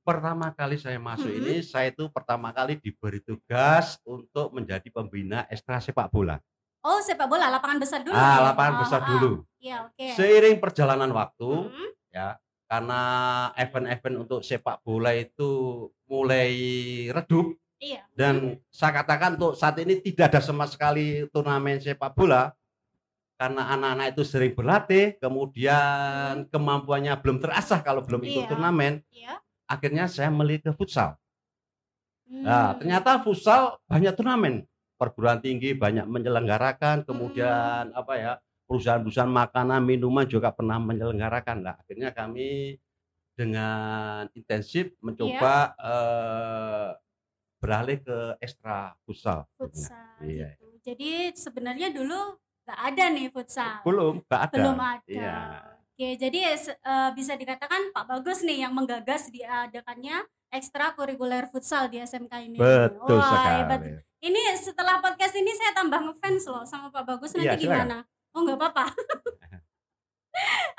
Pertama 0.00 0.48
kali 0.56 0.80
saya 0.80 0.96
masuk 0.96 1.28
Mhm. 1.28 1.38
ini, 1.44 1.54
saya 1.60 1.92
itu 1.92 2.08
pertama 2.08 2.48
kali 2.50 2.80
diberi 2.80 3.20
tugas 3.20 4.00
untuk 4.02 4.48
menjadi 4.50 4.88
pembina 4.88 5.44
ekstra 5.46 5.76
sepak 5.76 6.08
bola. 6.08 6.40
Oh, 6.80 6.96
sepak 7.04 7.28
bola 7.28 7.52
lapangan 7.52 7.76
besar 7.76 8.00
dulu. 8.00 8.16
Ah, 8.16 8.40
lapangan 8.50 8.74
Oh, 8.74 8.80
besar 8.80 9.00
ah. 9.04 9.08
dulu. 9.12 9.32
Iya, 9.60 9.76
oke. 9.84 10.06
Seiring 10.16 10.56
perjalanan 10.56 11.12
waktu, 11.12 11.68
Mhm. 11.68 11.88
ya, 12.16 12.40
karena 12.64 13.00
event-event 13.60 14.16
untuk 14.24 14.40
sepak 14.40 14.80
bola 14.80 15.12
itu 15.12 15.50
mulai 16.08 16.48
redup 17.12 17.52
Iya. 17.76 18.08
dan 18.16 18.56
saya 18.72 19.04
katakan 19.04 19.36
untuk 19.36 19.52
saat 19.52 19.76
ini 19.78 20.00
tidak 20.00 20.32
ada 20.32 20.40
sama 20.40 20.64
sekali 20.64 21.28
turnamen 21.28 21.76
sepak 21.76 22.16
bola 22.16 22.56
karena 23.36 23.68
anak-anak 23.72 24.16
itu 24.16 24.22
sering 24.24 24.52
berlatih, 24.56 25.20
kemudian 25.20 26.48
kemampuannya 26.48 27.12
belum 27.20 27.36
terasah 27.36 27.84
kalau 27.84 28.00
belum 28.00 28.24
ikut 28.24 28.48
Iya. 28.48 28.50
turnamen, 28.52 29.04
Iya. 29.12 29.36
Akhirnya 29.70 30.10
saya 30.10 30.34
melihat 30.34 30.70
ke 30.70 30.72
futsal. 30.74 31.14
Hmm. 32.26 32.42
Nah, 32.42 32.74
ternyata 32.74 33.22
futsal 33.22 33.78
banyak 33.86 34.14
turnamen. 34.18 34.66
Perguruan 34.98 35.38
tinggi 35.38 35.72
banyak 35.72 36.04
Hmm. 36.04 36.12
menyelenggarakan, 36.12 37.06
kemudian 37.06 37.94
apa 37.94 38.14
ya, 38.18 38.32
perusahaan-perusahaan 38.66 39.30
makanan, 39.30 39.80
minuman 39.82 40.26
juga 40.26 40.50
pernah 40.50 40.76
menyelenggarakan. 40.78 41.56
Nah, 41.64 41.74
akhirnya 41.78 42.10
kami 42.10 42.76
dengan 43.34 44.28
intensif 44.36 44.92
mencoba 45.00 45.72
Iya. 45.72 45.88
eh, 45.90 46.88
beralih 47.60 47.98
ke 48.04 48.18
ekstra 48.40 48.92
futsal. 49.06 49.48
futsal 49.56 50.20
Iya. 50.20 50.54
gitu. 50.54 50.66
Jadi 50.80 51.10
sebenarnya 51.36 51.88
dulu 51.92 52.36
nggak 52.64 52.80
ada 52.92 53.04
nih 53.12 53.26
futsal. 53.32 53.80
Belum, 53.84 54.20
nggak 54.28 54.42
ada. 54.48 54.54
Belum 54.56 54.78
ada. 54.78 55.00
Iya. 55.08 55.40
Oke, 56.00 56.16
jadi 56.16 56.56
eh, 56.56 57.10
bisa 57.12 57.36
dikatakan 57.36 57.92
Pak 57.92 58.08
Bagus 58.08 58.40
nih 58.40 58.64
yang 58.64 58.72
menggagas 58.72 59.28
diadakannya 59.28 60.24
ekstra 60.48 60.96
kurikuler 60.96 61.44
futsal 61.52 61.92
di 61.92 62.00
SMK 62.00 62.40
ini. 62.40 62.56
Betul 62.56 63.20
Wah, 63.20 63.28
sekali. 63.28 63.52
hebat. 63.60 63.80
Ini 64.24 64.42
setelah 64.56 65.04
podcast 65.04 65.36
ini 65.36 65.52
saya 65.52 65.76
tambah 65.76 66.00
ngefans 66.00 66.48
loh 66.48 66.64
sama 66.64 66.88
Pak 66.88 67.04
Bagus 67.04 67.36
nanti 67.36 67.52
silakan. 67.52 67.60
gimana? 67.60 67.96
Oh 68.32 68.40
nggak 68.48 68.56
apa-apa. 68.56 68.84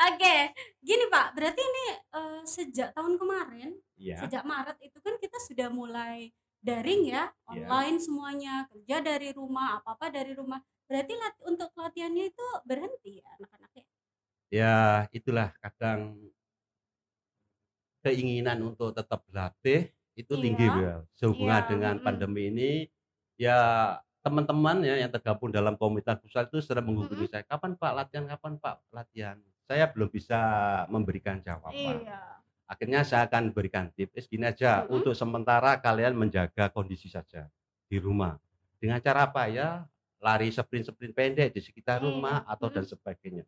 Oke, 0.10 0.36
gini 0.82 1.06
Pak, 1.06 1.38
berarti 1.38 1.62
ini 1.70 1.86
eh, 2.02 2.42
sejak 2.42 2.90
tahun 2.98 3.22
kemarin, 3.22 3.78
Iya. 4.02 4.26
sejak 4.26 4.42
Maret 4.42 4.82
itu 4.82 4.98
kan 5.06 5.22
kita 5.22 5.38
sudah 5.38 5.70
mulai 5.70 6.34
daring 6.66 7.14
ya, 7.14 7.30
Iya. 7.54 7.70
online 7.70 8.02
semuanya, 8.02 8.66
kerja 8.74 9.06
dari 9.06 9.30
rumah, 9.38 9.86
apa-apa 9.86 10.10
dari 10.10 10.34
rumah. 10.34 10.58
Berarti 10.90 11.14
untuk 11.46 11.70
latihannya 11.78 12.34
itu 12.34 12.46
berhenti 12.66 13.22
ya 13.22 13.38
anak-anaknya. 13.38 13.71
Ya, 14.52 15.08
itulah 15.16 15.56
kadang 15.64 16.20
keinginan 18.04 18.60
untuk 18.66 18.92
tetap 18.92 19.24
berlatih 19.30 19.88
itu 20.20 20.34
tinggi 20.36 20.68
Iya. 20.68 20.82
ya. 20.84 20.96
Sehubungan 21.16 21.62
Iya, 21.64 21.70
dengan 21.72 21.96
pandemi 22.04 22.52
ini 22.52 22.72
ya 23.40 23.58
teman-teman 24.22 24.84
ya 24.86 25.00
yang 25.02 25.10
tergabung 25.10 25.50
dalam 25.50 25.80
komunitas 25.80 26.20
pusat 26.22 26.52
itu 26.52 26.60
sering 26.62 26.84
menghubungi 26.86 27.26
saya, 27.32 27.48
kapan 27.48 27.74
Pak 27.80 27.94
latihan, 27.96 28.26
kapan 28.28 28.54
Pak 28.60 28.76
latihan. 28.92 29.38
Saya 29.66 29.88
belum 29.88 30.12
bisa 30.12 30.40
memberikan 30.92 31.40
jawaban. 31.40 32.04
Iya. 32.06 32.22
Akhirnya 32.68 33.02
saya 33.08 33.28
akan 33.28 33.52
berikan 33.56 33.88
tips 33.96 34.28
gini 34.28 34.48
aja, 34.48 34.84
Mm-mm. 34.84 35.00
untuk 35.00 35.16
sementara 35.16 35.80
kalian 35.80 36.16
menjaga 36.16 36.68
kondisi 36.72 37.08
saja 37.08 37.48
di 37.88 37.98
rumah. 38.00 38.36
Dengan 38.80 39.00
cara 39.00 39.28
apa 39.32 39.48
ya? 39.48 39.88
Lari 40.22 40.54
sprint-sprint 40.54 41.18
pendek 41.18 41.50
di 41.56 41.60
sekitar 41.66 41.98
Iya, 41.98 42.06
rumah 42.14 42.46
atau 42.46 42.70
dan 42.70 42.86
sebagainya. 42.86 43.42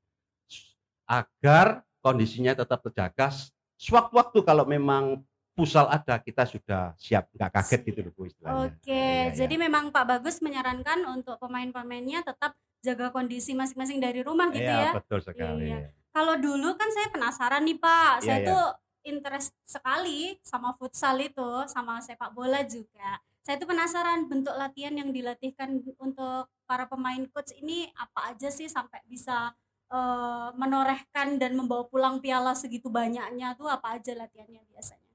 Agar 1.05 1.83
kondisinya 1.99 2.51
tetap 2.55 2.83
terjaga. 2.83 3.31
Sewaktu-waktu 3.79 4.39
kalau 4.43 4.63
memang 4.67 5.23
pusal 5.53 5.85
ada, 5.85 6.17
kita 6.17 6.49
sudah 6.49 6.97
siap, 6.97 7.29
nggak 7.29 7.51
kaget 7.53 7.81
gitu 7.85 7.99
loh 8.09 8.13
Bu, 8.17 8.21
istilahnya. 8.25 8.73
Oke, 8.73 8.89
Iya, 8.89 9.29
iya. 9.29 9.35
jadi 9.37 9.55
memang 9.61 9.93
Pak 9.93 10.05
Bagus 10.09 10.41
menyarankan 10.41 11.05
untuk 11.13 11.37
pemain-pemainnya 11.37 12.25
tetap 12.25 12.57
jaga 12.81 13.13
kondisi 13.13 13.53
masing-masing 13.53 14.01
dari 14.01 14.25
rumah 14.25 14.49
gitu 14.49 14.65
Iya, 14.65 14.89
ya. 14.89 14.91
betul 14.97 15.19
sekali. 15.21 15.69
Iya. 15.69 15.93
Kalau 16.13 16.35
dulu 16.41 16.73
kan 16.73 16.89
saya 16.89 17.07
penasaran 17.13 17.63
nih 17.69 17.77
Pak, 17.77 18.11
Iya, 18.19 18.25
saya 18.25 18.37
iya. 18.41 18.47
tuh 18.49 18.65
interest 19.03 19.51
sekali 19.61 20.39
sama 20.41 20.73
futsal 20.73 21.15
itu, 21.21 21.51
sama 21.69 22.01
sepak 22.01 22.33
bola 22.33 22.65
juga. 22.65 23.21
Saya 23.43 23.59
tuh 23.59 23.67
penasaran 23.67 24.25
bentuk 24.31 24.55
latihan 24.55 24.95
yang 24.95 25.11
dilatihkan 25.11 25.83
untuk 25.99 26.47
para 26.63 26.87
pemain 26.87 27.19
coach 27.29 27.51
ini 27.59 27.91
apa 27.99 28.31
aja 28.31 28.47
sih 28.47 28.71
sampai 28.71 29.03
bisa 29.03 29.51
eh, 29.93 30.49
menorehkan 30.57 31.37
dan 31.37 31.53
membawa 31.53 31.85
pulang 31.85 32.17
piala 32.17 32.57
segitu 32.57 32.89
banyaknya 32.89 33.53
tuh 33.53 33.69
apa 33.69 33.95
aja 33.95 34.17
latihannya 34.17 34.65
biasanya? 34.65 35.13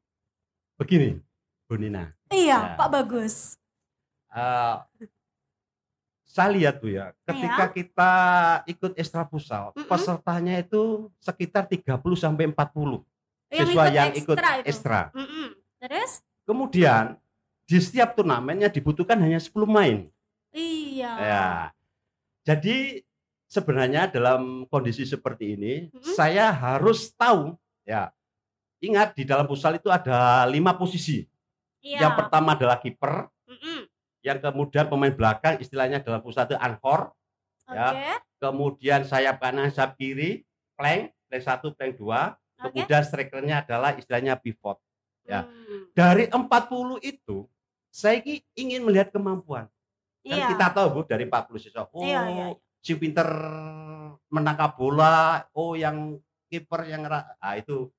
Begini, 0.78 1.18
Bu 1.66 1.75
Nina. 1.75 2.14
Iya, 2.30 2.75
Ya. 2.75 2.76
Pak 2.78 2.88
Bagus. 2.88 3.58
Eh, 4.30 4.76
saya 6.28 6.54
lihat 6.54 6.78
tuh 6.78 6.92
ya, 6.94 7.11
ketika 7.26 7.64
kita 7.73 8.12
ikut 8.68 8.92
ekstra 8.94 9.26
pusal, 9.26 9.75
Mm-mm. 9.75 9.88
pesertanya 9.90 10.61
itu 10.61 11.11
sekitar 11.18 11.66
30 11.66 11.99
sampai 12.14 12.47
40 12.47 13.02
Yang 13.50 13.75
siswa 13.75 13.82
ikut 13.88 13.97
yang 13.97 14.11
ikut 14.14 14.37
ekstra 14.38 14.50
itu. 14.61 14.66
ekstra. 14.70 15.00
Mm-mm. 15.16 15.49
Terus? 15.82 16.12
Kemudian 16.47 17.16
di 17.66 17.76
setiap 17.80 18.14
turnamennya 18.14 18.70
dibutuhkan 18.70 19.18
hanya 19.18 19.40
10 19.40 19.66
main. 19.66 20.06
Iya. 20.52 21.12
Ya. 21.18 21.49
Jadi 22.44 23.02
sebenarnya 23.48 24.12
dalam 24.12 24.68
kondisi 24.68 25.02
seperti 25.02 25.56
ini, 25.56 25.74
Mm-mm. 25.88 26.14
saya 26.14 26.52
harus 26.52 27.10
tahu 27.16 27.56
ya. 27.82 28.12
Ingat 28.78 29.18
di 29.18 29.26
dalam 29.26 29.48
pusal 29.48 29.74
itu 29.74 29.90
ada 29.90 30.46
lima 30.46 30.70
posisi. 30.76 31.26
Iya. 31.82 32.06
Yang 32.06 32.14
pertama 32.14 32.54
adalah 32.54 32.78
kiper, 32.78 33.26
yang 34.22 34.38
kemudian 34.38 34.86
pemain 34.86 35.14
belakang 35.14 35.58
istilahnya 35.58 35.98
dalam 35.98 36.20
pusat 36.22 36.52
itu 36.52 36.58
anchor, 36.58 37.10
Oke. 37.66 37.74
Ya. 37.74 38.18
kemudian 38.38 39.00
sayap 39.02 39.40
kanan, 39.42 39.72
sayap 39.72 39.98
kiri, 39.98 40.46
plank, 40.78 41.10
plank 41.26 41.42
satu, 41.42 41.74
plank 41.74 41.98
dua, 41.98 42.38
Oke. 42.62 42.70
kemudian 42.84 43.02
strikernya 43.02 43.64
adalah 43.66 43.94
istilahnya 43.96 44.38
pivot. 44.38 44.78
ya. 45.26 45.44
Hmm. 45.44 45.90
Dari 45.92 46.24
40 46.30 46.98
itu, 47.04 47.44
saya 47.90 48.20
ingin 48.54 48.80
melihat 48.80 49.12
kemampuan. 49.12 49.66
Kan 50.24 50.38
Iya. 50.38 50.46
kita 50.56 50.66
tahu 50.72 50.86
Bu 50.92 51.00
dari 51.04 51.24
40 51.28 51.58
siswa, 51.60 51.84
oh 51.88 52.00
Iya, 52.00 52.20
iya, 52.28 52.46
iya. 52.52 52.67
Si 52.78 52.94
pinter 52.94 53.28
menangkap 54.28 54.76
bola, 54.76 55.44
oh 55.56 55.75
yang 55.75 56.20
kiper 56.49 56.88
yang 56.88 57.04
ah, 57.08 57.54
itu 57.56 57.92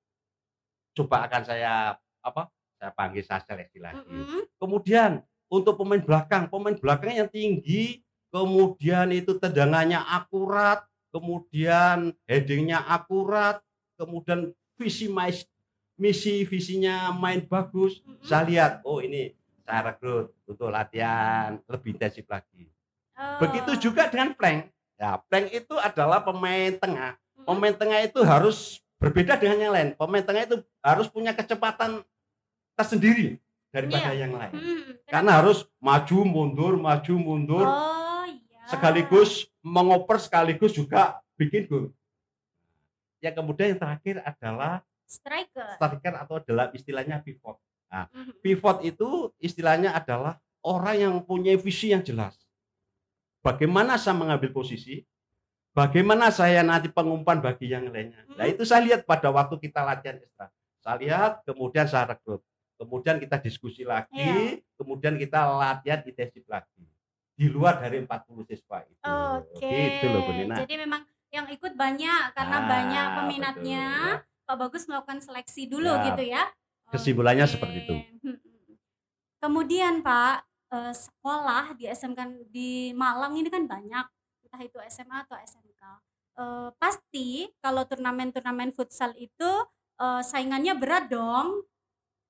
coba 0.97 1.29
akan 1.29 1.41
saya 1.45 1.95
apa? 2.23 2.49
Saya 2.79 2.91
panggil 2.95 3.23
sasel 3.23 3.59
istilahnya. 3.61 4.03
Mm-mm. 4.07 4.47
Kemudian 4.55 5.19
untuk 5.51 5.75
pemain 5.75 5.99
belakang, 5.99 6.47
pemain 6.47 6.77
belakang 6.77 7.11
yang 7.11 7.29
tinggi, 7.29 8.01
kemudian 8.31 9.11
itu 9.11 9.35
tendangannya 9.35 9.99
akurat, 9.99 10.87
kemudian 11.11 12.15
headingnya 12.23 12.79
akurat, 12.87 13.59
kemudian 13.99 14.55
visi 14.79 15.11
mais- 15.11 15.49
misi 15.99 16.47
visinya 16.47 17.11
main 17.11 17.43
bagus. 17.43 17.99
Mm-mm. 17.99 18.23
Saya 18.23 18.43
lihat, 18.47 18.71
oh 18.87 19.03
ini 19.03 19.35
saya 19.67 19.93
rekrut 19.93 20.33
untuk 20.47 20.71
latihan 20.71 21.59
lebih 21.67 21.99
intensif 21.99 22.25
lagi. 22.31 22.71
Oh. 23.19 23.43
Begitu 23.43 23.91
juga 23.91 24.07
dengan 24.07 24.31
plank. 24.31 24.71
Ya, 24.95 25.19
plank 25.27 25.51
itu 25.51 25.75
adalah 25.75 26.23
pemain 26.23 26.71
tengah. 26.79 27.19
Mm-mm. 27.35 27.43
Pemain 27.43 27.75
tengah 27.75 27.99
itu 27.99 28.19
harus 28.23 28.79
berbeda 28.95 29.35
dengan 29.35 29.59
yang 29.59 29.73
lain. 29.75 29.89
Pemain 29.95 30.23
tengah 30.23 30.43
itu 30.47 30.57
harus 30.79 31.07
punya 31.11 31.35
kecepatan 31.35 31.99
tersendiri 32.79 33.39
daripada 33.75 34.15
Iya. 34.15 34.23
yang 34.23 34.33
lain. 34.39 34.55
Mm-mm. 34.55 35.03
Karena 35.03 35.31
harus 35.43 35.67
maju 35.83 36.17
mundur, 36.23 36.73
maju 36.79 37.13
mundur, 37.19 37.67
Oh 37.67 38.23
iya. 38.23 38.63
sekaligus 38.71 39.51
mengoper 39.59 40.15
sekaligus 40.19 40.71
juga 40.71 41.19
bikin 41.35 41.67
gol. 41.67 41.85
Yang 43.19 43.35
kemudian 43.43 43.75
yang 43.75 43.79
terakhir 43.83 44.15
adalah 44.23 44.79
striker. 45.03 45.75
striker 45.75 46.13
atau 46.15 46.39
dalam 46.39 46.71
istilahnya 46.71 47.19
pivot. 47.19 47.59
Mhm. 47.91 48.39
Pivot 48.39 48.79
itu 48.87 49.33
istilahnya 49.43 49.91
adalah 49.91 50.39
orang 50.63 50.95
yang 50.95 51.15
punya 51.19 51.51
visi 51.59 51.91
yang 51.91 51.99
jelas. 51.99 52.35
Bagaimana 53.39 53.95
saya 53.95 54.19
mengambil 54.19 54.51
posisi, 54.51 54.99
bagaimana 55.71 56.27
saya 56.27 56.59
nanti 56.59 56.91
pengumpan 56.91 57.39
bagi 57.39 57.71
yang 57.71 57.87
lainnya. 57.87 58.27
Nah 58.35 58.45
itu 58.45 58.67
saya 58.67 58.83
lihat 58.83 59.07
pada 59.07 59.31
waktu 59.31 59.55
kita 59.57 59.79
latihan 59.81 60.19
ekstra. 60.19 60.51
Saya 60.79 60.95
lihat, 60.99 61.31
kemudian 61.43 61.87
saya 61.87 62.15
rekrut. 62.15 62.43
kemudian 62.79 63.19
kita 63.19 63.35
diskusi 63.43 63.83
lagi, 63.83 64.07
Iya. 64.15 64.63
kemudian 64.79 65.19
kita 65.19 65.43
latihan 65.51 65.99
intensif 65.99 66.47
lagi 66.47 66.87
di 67.35 67.51
luar 67.51 67.75
dari 67.75 67.99
40 67.99 68.47
siswa 68.47 68.79
itu. 68.87 69.03
Oke. 69.03 69.67
Gitu 69.67 70.05
loh 70.07 70.23
Bu 70.23 70.31
Nina. 70.31 70.55
Jadi 70.63 70.79
memang 70.79 71.03
yang 71.27 71.43
ikut 71.51 71.75
banyak 71.75 72.31
karena 72.31 72.57
Ah, 72.57 72.67
banyak 72.71 73.07
peminatnya. 73.19 73.83
betul, 73.83 74.23
ya. 74.23 74.47
Pak 74.47 74.55
Bagus 74.55 74.83
melakukan 74.87 75.19
seleksi 75.19 75.67
dulu 75.67 75.91
Ya. 75.91 76.03
gitu 76.07 76.23
ya. 76.23 76.43
Kesimpulannya 76.87 77.45
Oke. 77.45 77.51
seperti 77.51 77.77
itu. 77.83 77.95
Kemudian 79.39 79.99
Pak, 79.99 80.47
eh, 80.69 80.93
sekolah 80.93 81.73
di 81.75 81.85
SMK 81.89 82.49
di 82.49 82.93
Malang 82.93 83.33
ini 83.37 83.49
kan 83.49 83.65
banyak, 83.65 84.05
entah 84.45 84.61
itu 84.61 84.77
SMA 84.89 85.25
atau 85.25 85.37
SMK. 85.37 85.81
Eh, 86.39 86.69
pasti 86.79 87.49
kalau 87.59 87.83
turnamen-turnamen 87.85 88.71
futsal 88.71 89.11
itu 89.17 89.51
eh, 89.99 90.21
saingannya 90.23 90.73
berat 90.79 91.11
dong, 91.11 91.65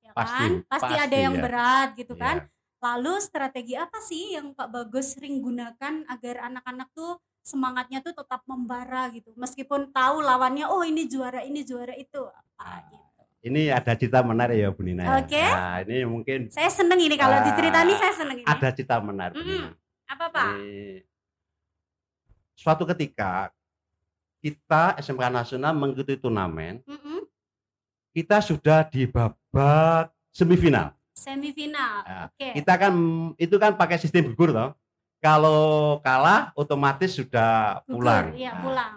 ya 0.02 0.12
Pasti, 0.18 0.34
kan? 0.34 0.52
Pasti, 0.66 0.94
ada 0.98 1.06
pasti, 1.14 1.26
yang 1.26 1.36
ya. 1.38 1.42
berat 1.46 1.90
gitu 1.96 2.14
Iya. 2.18 2.24
kan? 2.26 2.38
Lalu 2.80 3.14
strategi 3.20 3.76
apa 3.76 4.00
sih 4.02 4.34
yang 4.40 4.56
Pak 4.56 4.72
Bagus 4.72 5.14
sering 5.20 5.44
gunakan 5.44 6.08
agar 6.08 6.36
anak-anak 6.50 6.90
tuh 6.96 7.20
semangatnya 7.44 8.00
tuh 8.06 8.14
tetap 8.16 8.42
membara 8.48 9.10
gitu, 9.12 9.34
meskipun 9.36 9.90
tahu 9.92 10.22
lawannya, 10.22 10.70
oh 10.70 10.82
ini 10.86 11.06
juara 11.10 11.42
ini 11.44 11.66
juara 11.66 11.92
itu 11.98 12.22
apa 12.30 12.86
gitu. 12.94 13.09
Ini 13.40 13.72
ada 13.72 13.96
cerita 13.96 14.20
menarik 14.20 14.58
ya 14.58 14.68
Bu 14.68 14.84
Nina. 14.84 15.02
ya. 15.02 15.10
Oke. 15.18 15.40
Nah, 15.40 15.76
ini 15.82 15.98
mungkin 16.04 16.40
Saya 16.50 16.68
seneng 16.68 17.00
ini 17.00 17.16
kalau 17.16 17.40
Ah, 17.40 17.44
diceritani 17.44 17.94
saya 17.96 18.14
seneng 18.14 18.38
ini. 18.38 18.46
ada 18.46 18.68
cerita 18.70 19.00
menarik. 19.00 19.36
Nina. 19.36 19.72
Apa 20.06 20.26
Pak? 20.28 20.46
Ini, 20.58 21.08
suatu 22.54 22.84
ketika 22.86 23.48
kita 24.40 24.98
SMK 24.98 25.24
Nasional 25.30 25.72
mengikuti 25.72 26.16
turnamen, 26.16 26.84
Mm-mm. 26.84 27.24
kita 28.12 28.40
sudah 28.40 28.84
di 28.84 29.06
babak 29.06 30.12
semifinal. 30.30 30.92
Semifinal. 31.12 32.04
Ya, 32.04 32.20
Oke. 32.28 32.48
Kita 32.56 32.74
kan 32.76 32.94
itu 33.36 33.56
kan 33.56 33.72
pakai 33.74 33.96
sistem 33.96 34.32
gugur 34.32 34.52
toh. 34.52 34.72
Kalau 35.20 36.00
kalah 36.00 36.52
otomatis 36.54 37.12
sudah 37.14 37.84
Gugur, 37.84 38.04
pulang. 38.04 38.26
Iya, 38.36 38.52
Nah, 38.52 38.62
pulang. 38.64 38.94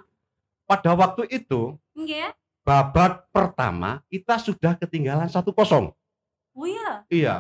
pada 0.65 0.91
waktu 0.95 1.23
itu 1.29 1.75
Nggih. 1.93 2.31
Babak 2.63 3.27
pertama 3.31 4.01
kita 4.07 4.39
sudah 4.39 4.79
ketinggalan 4.79 5.27
1-0. 5.27 5.93
Oh 6.53 6.67
iya. 6.67 7.03
Iya, 7.09 7.37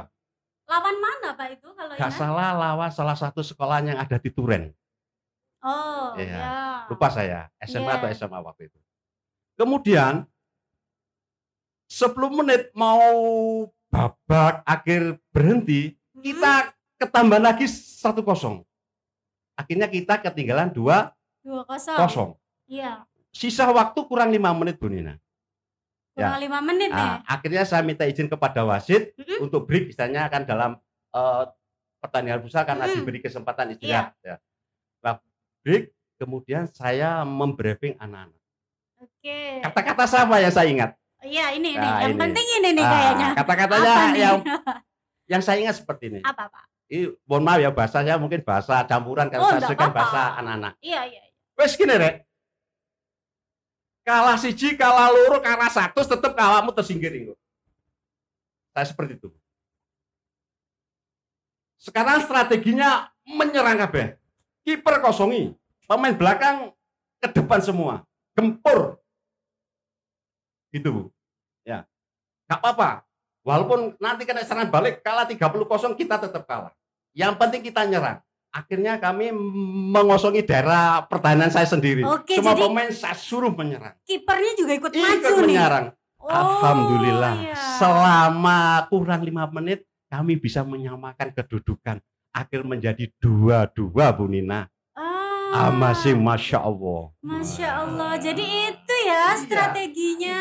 Lawan 0.64 0.96
mana 0.96 1.36
Pak 1.36 1.48
itu 1.52 1.68
kalau 1.74 1.92
gak 1.92 2.00
ingat? 2.00 2.16
salah 2.16 2.50
lawan 2.54 2.88
salah 2.88 3.12
satu 3.12 3.44
sekolah 3.44 3.82
yang 3.84 3.98
ada 3.98 4.16
di 4.16 4.30
Turen. 4.32 4.72
Oh, 5.60 6.16
Iya. 6.16 6.26
iya. 6.26 6.50
Lupa 6.88 7.06
saya, 7.06 7.46
SMA 7.60 7.86
Iya. 7.86 7.98
atau 8.00 8.08
SMA 8.10 8.38
waktu 8.40 8.62
itu. 8.66 8.78
Kemudian 9.54 10.26
10 11.86 12.08
menit 12.32 12.72
mau 12.72 13.04
babak 13.92 14.64
akhir 14.64 15.20
berhenti, 15.28 15.92
Mm-mm. 16.16 16.24
kita 16.24 16.72
ketambah 16.96 17.36
lagi 17.36 17.68
1-0. 17.68 18.64
Akhirnya 19.52 19.86
kita 19.86 20.18
ketinggalan 20.18 20.72
2-0. 20.72 21.12
dua 21.44 21.62
kosong. 21.68 22.38
Iya. 22.64 23.04
Sisa 23.32 23.64
waktu 23.66 24.00
kurang 24.04 24.28
5 24.28 24.38
menit 24.54 24.76
Bu 24.76 24.86
Nina. 24.86 25.16
Kurang 26.12 26.36
lima 26.38 26.60
menit 26.60 26.92
Nah, 26.92 27.24
nih. 27.24 27.24
akhirnya 27.24 27.64
saya 27.64 27.80
minta 27.80 28.04
izin 28.04 28.28
kepada 28.28 28.60
wasit 28.62 29.16
Mm-mm. 29.16 29.48
untuk 29.48 29.64
break 29.64 29.88
istilahnya 29.88 30.28
kan 30.28 30.44
dalam 30.44 30.76
eh, 31.08 31.42
pertandingan 31.98 32.44
futsal 32.44 32.68
karena 32.68 32.84
Mm-mm. 32.84 33.00
diberi 33.00 33.24
kesempatan 33.24 33.72
Iya. 33.72 33.74
istirahat 33.74 34.08
ya. 34.20 34.36
Nah, 35.00 35.14
break 35.64 35.88
kemudian 36.20 36.68
saya 36.68 37.24
membriefing 37.24 37.96
anak-anak. 37.96 38.36
Oke. 39.00 39.64
Kata-kata 39.64 40.04
siapa 40.04 40.36
yang 40.36 40.52
saya 40.52 40.68
ingat? 40.68 40.90
Iya, 41.24 41.56
ini 41.56 41.72
nih. 41.72 41.80
Nah, 41.80 41.98
Yang 42.04 42.12
ini. 42.12 42.20
penting 42.20 42.46
ini 42.52 42.68
nih 42.70 42.84
Ah, 42.84 42.90
kayaknya. 42.92 43.28
Kata-katanya 43.32 43.92
yang 44.12 44.36
yang 45.32 45.40
saya 45.40 45.56
ingat 45.58 45.80
seperti 45.80 46.12
ini. 46.12 46.20
Apa 46.20 46.44
Pak? 46.46 46.64
Ini 46.92 47.08
mohon 47.24 47.40
maaf 47.40 47.56
ya 47.56 47.72
bahasanya 47.72 48.20
mungkin 48.20 48.44
bahasa 48.44 48.84
campuran 48.84 49.26
Oh, 49.26 49.30
karena 49.32 49.48
saya 49.48 49.56
enggak 49.56 49.70
suka 49.72 49.86
bahasa 49.88 50.20
anak-anak. 50.36 50.72
Iya, 50.84 51.00
iya. 51.08 51.22
iya. 51.24 51.32
Wes 51.56 51.72
gini 51.72 51.96
rek. 51.96 52.28
Kalah 54.02 54.34
siji, 54.34 54.74
kalah 54.74 55.14
loro, 55.14 55.38
kalah 55.38 55.70
satu, 55.70 56.02
tetep 56.02 56.34
kawamu 56.34 56.74
tersingkir 56.74 57.14
Ingo. 57.14 57.34
Saya 58.74 58.90
seperti 58.90 59.14
itu. 59.14 59.30
Sekarang 61.78 62.18
strateginya 62.22 63.10
menyerang 63.22 63.78
kabeh. 63.78 64.18
Kiper 64.66 65.02
kosongi, 65.02 65.54
pemain 65.86 66.14
belakang 66.14 66.74
ke 67.22 67.28
depan 67.30 67.62
semua, 67.62 68.02
gempur. 68.34 68.98
Gitu, 70.74 70.88
Bu. 70.90 71.02
Ya. 71.62 71.86
Gak 72.50 72.58
apa-apa. 72.58 73.06
Walaupun 73.42 73.98
nanti 73.98 74.22
kena 74.22 74.46
serangan 74.46 74.70
balik 74.70 75.02
kalah 75.02 75.26
30 75.26 75.38
kosong 75.66 75.94
kita 75.98 76.18
tetap 76.18 76.46
kalah. 76.46 76.70
Yang 77.14 77.34
penting 77.38 77.62
kita 77.66 77.82
nyerang. 77.86 78.22
Akhirnya 78.52 78.96
kami 78.96 79.32
mengosongi 79.88 80.44
daerah 80.44 81.02
pertahanan 81.02 81.48
saya 81.48 81.64
sendiri. 81.64 82.04
Oke, 82.04 82.36
Semua 82.36 82.52
jadi- 82.52 82.62
pemain 82.62 82.90
saya 82.90 83.16
suruh 83.16 83.48
menyerang. 83.48 83.96
Kipernya 84.02 84.52
juga 84.54 84.72
ikut, 84.74 84.92
Ikut 84.92 85.00
maju 85.00 85.32
nih. 85.32 85.40
menyerang. 85.42 85.86
Oh, 86.18 86.28
Alhamdulillah. 86.28 87.34
iya. 87.40 87.56
Selama 87.80 88.58
kurang 88.86 89.22
lima 89.22 89.48
menit 89.48 89.82
kami 90.06 90.36
bisa 90.36 90.62
menyamakan 90.62 91.32
kedudukan. 91.32 91.98
Akhir 92.30 92.62
menjadi 92.62 93.08
dua-dua 93.18 94.12
Bu 94.12 94.24
Nina. 94.26 94.68
Ah, 94.92 95.68
Ah, 95.68 95.70
masih 95.70 96.12
Masya 96.14 96.60
Allah. 96.60 97.10
Masya 97.20 97.68
Allah. 97.78 98.16
Jadi 98.16 98.40
itu 98.44 98.94
ya 99.02 99.32
Iya, 99.32 99.36
strateginya. 99.36 100.40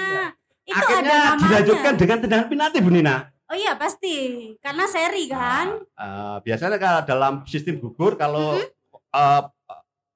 Itu 0.62 0.78
Akhirnya 0.78 1.02
ada 1.02 1.17
namanya. 1.32 1.41
dilanjutkan 1.41 1.93
dengan 1.95 2.17
tendangan 2.19 2.47
penalti 2.47 2.78
Bu 2.80 2.91
Nina. 2.91 3.15
Oh 3.52 3.58
iya 3.58 3.76
pasti. 3.76 4.16
Karena 4.64 4.88
seri 4.88 5.28
kan. 5.28 5.76
Ah, 5.94 6.40
biasanya 6.40 6.80
kalau 6.80 7.02
dalam 7.04 7.34
sistem 7.44 7.78
gugur 7.78 8.16
kalau 8.16 8.56
Mm-hmm. 8.56 9.12
eh, 9.12 9.44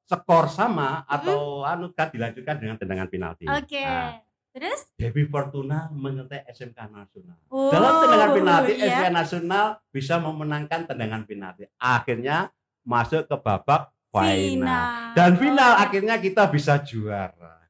skor 0.06 0.46
sama 0.48 1.04
atau 1.04 1.66
anu 1.66 1.92
kan 1.92 2.08
dilanjutkan 2.08 2.56
dengan 2.56 2.80
tendangan 2.80 3.12
penalti. 3.12 3.44
Oke. 3.44 3.84
Nah, 3.84 4.22
Terus? 4.56 4.88
Dewi 4.96 5.28
Fortuna 5.28 5.92
menyertai 5.92 6.48
SMK 6.48 6.80
Nasional. 6.88 7.36
Oh, 7.52 7.68
Dalam 7.68 8.08
tendangan 8.08 8.32
penalti 8.32 8.72
iya. 8.80 9.04
SMK 9.04 9.06
Nasional 9.12 9.66
bisa 9.92 10.16
memenangkan 10.16 10.88
tendangan 10.88 11.28
penalti. 11.28 11.68
Akhirnya 11.76 12.56
masuk 12.88 13.28
ke 13.28 13.36
babak 13.36 13.92
final. 14.08 14.64
Final. 14.64 15.12
Dan 15.12 15.32
final 15.36 15.72
Oh. 15.76 15.84
akhirnya 15.84 16.16
kita 16.24 16.48
bisa 16.48 16.80
juara. 16.80 17.65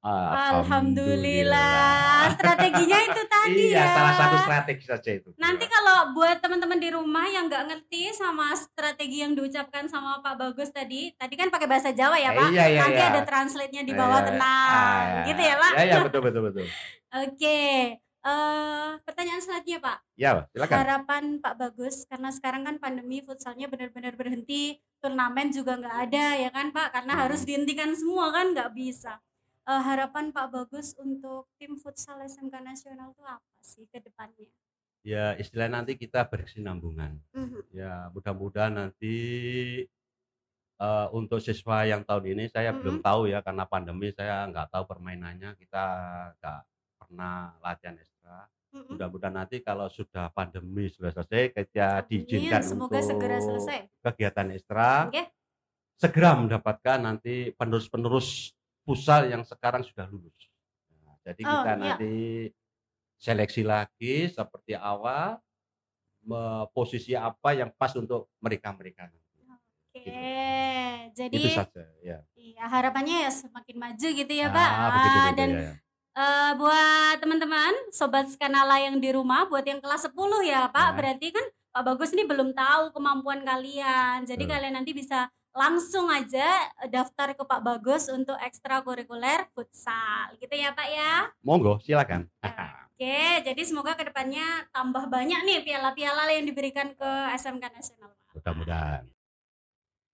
Alhamdulillah. 0.00 2.32
Strateginya 2.32 2.98
itu 3.12 3.22
tadi 3.28 3.68
iya, 3.68 3.84
ya. 3.84 3.92
salah 3.92 4.14
satu 4.16 4.36
strategi 4.48 4.84
saja 4.88 5.10
itu. 5.12 5.28
Nanti 5.36 5.68
kalau 5.68 6.16
buat 6.16 6.40
teman-teman 6.40 6.80
di 6.80 6.88
rumah 6.88 7.28
yang 7.28 7.52
nggak 7.52 7.68
ngerti 7.68 8.08
sama 8.16 8.56
strategi 8.56 9.20
yang 9.20 9.36
diucapkan 9.36 9.84
sama 9.92 10.24
Pak 10.24 10.40
Bagus 10.40 10.72
tadi, 10.72 11.12
tadi 11.20 11.34
kan 11.36 11.52
pakai 11.52 11.68
bahasa 11.68 11.92
Jawa 11.92 12.16
ya 12.16 12.32
Pak. 12.32 12.48
Iya, 12.48 12.64
iya, 12.72 12.80
Nanti 12.80 13.00
iya. 13.00 13.12
ada 13.12 13.20
translate-nya 13.28 13.82
di 13.84 13.92
bawah 13.92 14.24
Iya, 14.24 14.28
tenang, 14.32 14.72
ah, 14.72 15.24
gitu 15.28 15.42
ya 15.44 15.54
Pak. 15.60 15.72
Iya, 15.76 15.82
iya, 15.84 15.96
betul 16.00 16.20
betul 16.24 16.42
betul. 16.48 16.64
Oke, 17.26 17.60
eh 18.00 18.88
pertanyaan 19.04 19.42
selanjutnya 19.44 19.78
Pak. 19.84 19.98
Ya, 20.16 20.30
silakan. 20.52 20.76
Harapan 20.80 21.24
Pak 21.44 21.54
Bagus 21.60 22.08
karena 22.08 22.32
sekarang 22.32 22.64
kan 22.64 22.80
pandemi 22.80 23.20
futsalnya 23.20 23.68
benar-benar 23.68 24.16
berhenti, 24.16 24.80
turnamen 25.00 25.52
juga 25.52 25.76
nggak 25.76 25.96
ada 26.08 26.26
ya 26.40 26.48
kan 26.48 26.72
Pak, 26.72 26.88
karena 26.88 27.12
Hmm. 27.16 27.22
harus 27.28 27.44
dihentikan 27.44 27.92
semua 27.92 28.32
kan 28.32 28.56
nggak 28.56 28.72
bisa. 28.72 29.20
Eh, 29.70 29.82
harapan 29.86 30.34
Pak 30.34 30.50
Bagus 30.50 30.98
untuk 30.98 31.46
tim 31.54 31.78
futsal 31.78 32.18
SMK 32.26 32.58
Nasional 32.58 33.14
itu 33.14 33.22
apa 33.22 33.58
sih 33.62 33.86
ke 33.86 34.02
depannya? 34.02 34.50
Ya, 35.06 35.38
istilah 35.38 35.70
nanti 35.70 35.94
kita 35.94 36.26
berkesinambungan. 36.26 37.22
Mhm. 37.30 37.70
Ya, 37.70 38.10
mudah-mudahan 38.10 38.74
nanti 38.74 39.14
eh, 40.80 41.06
untuk 41.14 41.38
siswa 41.38 41.86
yang 41.86 42.02
tahun 42.02 42.34
ini 42.34 42.44
saya 42.50 42.74
belum 42.74 42.98
Mm-mm. 42.98 43.06
tahu 43.06 43.30
ya 43.30 43.46
karena 43.46 43.62
pandemi 43.62 44.10
saya 44.10 44.42
nggak 44.50 44.74
tahu 44.74 44.90
permainannya 44.90 45.54
kita 45.54 45.84
nggak 46.40 46.60
pernah 46.98 47.54
latihan 47.62 47.94
ekstra. 47.94 48.50
Mhm. 48.74 48.90
Mudah-mudahan 48.90 49.36
nanti 49.38 49.62
kalau 49.62 49.86
sudah 49.86 50.34
pandemi 50.34 50.90
sudah 50.90 51.14
selesai 51.14 51.54
kita 51.54 52.02
Amin, 52.02 52.06
diizinkan 52.10 52.62
semoga 52.66 52.98
untuk 52.98 53.06
segera 53.06 53.38
selesai. 53.38 53.78
kegiatan 54.02 54.46
ekstra 54.50 54.90
Oke. 55.14 55.24
segera 55.94 56.30
mendapatkan 56.34 56.98
nanti 56.98 57.54
penerus-penerus 57.54 58.50
futsal 58.82 59.28
yang 59.28 59.42
sekarang 59.44 59.82
sudah 59.84 60.06
lulus. 60.08 60.48
Nah, 61.04 61.14
jadi 61.22 61.42
Oh, 61.44 61.50
kita 61.56 61.70
iya. 61.70 61.78
nanti 61.78 62.14
seleksi 63.20 63.62
lagi 63.62 64.14
seperti 64.32 64.72
awal 64.74 65.36
posisi 66.70 67.16
apa 67.16 67.56
yang 67.56 67.72
pas 67.72 67.92
untuk 67.96 68.28
mereka-mereka. 68.40 69.08
Oke, 69.90 70.00
Gitu. 70.00 70.12
jadi 71.16 71.34
Itu 71.34 71.48
saja 71.50 71.82
ya. 72.00 72.18
iya 72.38 72.64
harapannya 72.70 73.26
ya 73.26 73.30
semakin 73.32 73.76
maju 73.76 74.06
gitu 74.06 74.32
ya 74.32 74.46
Ah, 74.48 74.54
Pak. 74.54 74.70
begitu, 74.70 74.78
Ah, 74.78 74.90
begitu, 74.94 75.18
dan 75.34 75.50
ya, 75.50 75.60
ya. 75.60 75.74
eh, 76.14 76.52
buat 76.54 77.14
teman-teman 77.18 77.74
sobat 77.90 78.26
skanala 78.30 78.78
yang 78.78 79.02
di 79.02 79.10
rumah, 79.10 79.50
buat 79.50 79.66
yang 79.66 79.82
kelas 79.82 80.06
10 80.06 80.40
ya 80.46 80.70
Pak, 80.70 80.88
Ya. 80.92 80.96
berarti 80.96 81.26
kan 81.34 81.42
Pak 81.70 81.82
Bagus 81.86 82.10
ini 82.14 82.22
belum 82.22 82.54
tahu 82.54 82.94
kemampuan 82.94 83.42
kalian. 83.42 84.22
Jadi 84.26 84.44
Betul. 84.46 84.52
kalian 84.54 84.74
nanti 84.78 84.92
bisa 84.94 85.26
langsung 85.50 86.06
aja 86.10 86.70
eh, 86.82 86.90
daftar 86.90 87.34
ke 87.34 87.42
Pak 87.42 87.60
Bagus 87.62 88.06
untuk 88.10 88.38
ekstrakurikuler 88.38 89.50
futsal, 89.54 90.34
gitu 90.38 90.54
ya 90.54 90.70
Pak 90.74 90.88
ya. 90.88 91.14
Monggo 91.42 91.82
silakan. 91.82 92.30
Oke, 93.00 93.40
jadi 93.40 93.62
semoga 93.64 93.96
ke 93.96 94.04
depannya 94.04 94.68
tambah 94.76 95.08
banyak 95.08 95.40
nih 95.48 95.64
piala-piala 95.64 96.28
yang 96.36 96.44
diberikan 96.44 96.92
ke 96.92 97.10
SMK 97.32 97.72
Nasional. 97.72 98.12
Mudah-mudahan. 98.36 99.08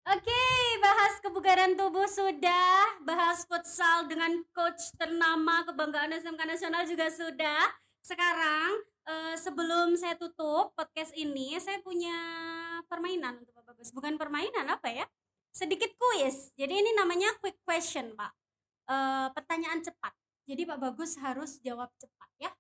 Oke, 0.07 0.43
bahas 0.79 1.19
kebugaran 1.19 1.75
tubuh 1.75 2.07
sudah, 2.07 3.03
bahas 3.03 3.43
futsal 3.43 4.07
dengan 4.07 4.39
coach 4.55 4.95
ternama 4.95 5.67
kebanggaan 5.67 6.15
SMK 6.15 6.47
Nasional 6.47 6.87
juga 6.87 7.11
sudah. 7.11 7.75
Sekarang 8.07 8.87
eh, 9.03 9.35
sebelum 9.35 9.99
saya 9.99 10.15
tutup 10.15 10.71
podcast 10.79 11.11
ini, 11.19 11.59
saya 11.59 11.83
punya 11.83 12.15
permainan 12.87 13.43
untuk 13.43 13.51
Pak 13.51 13.67
Bagus. 13.67 13.91
Bukan 13.91 14.15
permainan 14.15 14.71
apa 14.71 14.95
ya? 14.95 15.11
Sedikit 15.57 15.97
kuis. 15.97 16.53
Jadi 16.53 16.85
ini 16.85 16.93
namanya 16.93 17.33
quick 17.41 17.65
question, 17.65 18.13
Pak. 18.13 18.33
Eh, 18.93 19.29
pertanyaan 19.33 19.81
cepat. 19.81 20.13
Jadi 20.45 20.69
Pak 20.69 20.79
Bagus 20.79 21.17
harus 21.17 21.57
jawab 21.65 21.89
cepat 21.97 22.31
ya. 22.37 22.53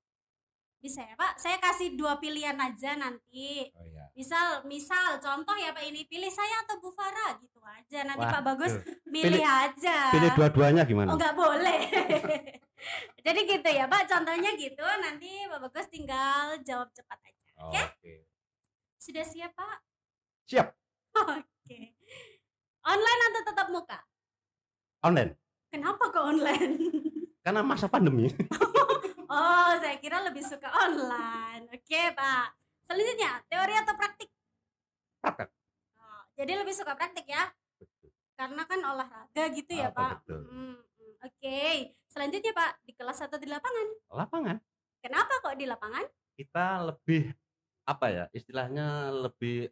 Bisa 0.81 1.05
ya, 1.05 1.13
Pak? 1.13 1.37
Saya 1.37 1.61
kasih 1.61 1.93
dua 1.93 2.17
pilihan 2.17 2.57
aja 2.57 2.97
nanti. 2.97 3.69
Oh 3.77 3.85
iya. 3.85 4.09
Misal, 4.17 4.65
misal 4.65 5.21
contoh 5.21 5.53
ya 5.61 5.77
Pak 5.77 5.85
ini 5.85 6.09
pilih 6.09 6.33
saya 6.33 6.65
atau 6.65 6.81
Bu 6.81 6.89
Farah 6.89 7.37
gitu 7.37 7.61
aja. 7.61 8.01
Nanti 8.09 8.25
Pak 8.25 8.41
Waduh. 8.41 8.49
Bagus 8.49 8.73
milih, 9.05 9.39
Pilih- 9.39 9.45
aja. 9.45 9.97
Pilih 10.17 10.31
dua-duanya 10.33 10.83
gimana? 10.89 11.13
Oh 11.13 11.17
nggak 11.21 11.37
boleh. 11.37 11.81
Jadi 13.27 13.41
gitu 13.45 13.69
ya 13.73 13.85
Pak, 13.87 14.09
contohnya 14.09 14.57
gitu. 14.57 14.83
Nanti 14.83 15.45
Pak 15.47 15.61
Bagus 15.69 15.87
tinggal 15.93 16.59
jawab 16.65 16.89
cepat 16.97 17.19
aja. 17.23 17.51
Oke? 17.61 17.83
Oke. 17.93 18.15
Sudah 18.97 19.25
siap 19.25 19.53
Pak? 19.53 19.79
Siap. 20.49 20.69
Oke. 21.39 21.96
Online 22.87 23.23
atau 23.29 23.43
tetap 23.43 23.67
muka? 23.69 23.99
Online. 25.03 25.35
Kenapa 25.69 26.05
ke 26.09 26.21
online? 26.23 26.73
Karena 27.45 27.61
masa 27.63 27.87
pandemi. 27.87 28.31
oh, 29.31 29.71
saya 29.79 29.99
kira 29.99 30.23
lebih 30.23 30.43
suka 30.43 30.67
online. 30.67 31.67
Oke 31.71 32.15
Pak. 32.15 32.47
Selanjutnya, 32.87 33.43
teori 33.47 33.75
atau 33.75 33.95
praktik? 33.95 34.31
Praktek. 35.19 35.51
Oh, 35.99 36.23
jadi 36.39 36.53
lebih 36.63 36.75
suka 36.75 36.95
praktik 36.95 37.27
ya? 37.27 37.51
Betul. 37.79 38.11
Karena 38.35 38.63
kan 38.67 38.81
olahraga 38.83 39.45
gitu 39.51 39.73
ya 39.75 39.91
Ah, 39.91 39.95
Pak. 39.95 40.11
betul. 40.23 40.43
Mm, 40.51 40.75
mm. 40.79 41.15
Oke. 41.23 41.59
Selanjutnya 42.07 42.53
Pak, 42.55 42.71
di 42.87 42.93
kelas 42.95 43.19
atau 43.23 43.39
di 43.39 43.47
lapangan? 43.51 43.87
Lapangan. 44.11 44.57
Kenapa 45.03 45.35
kok 45.43 45.59
di 45.59 45.67
lapangan? 45.67 46.07
Kita 46.35 46.67
lebih 46.83 47.31
apa 47.85 48.07
ya? 48.11 48.25
Istilahnya 48.31 49.11
lebih 49.15 49.71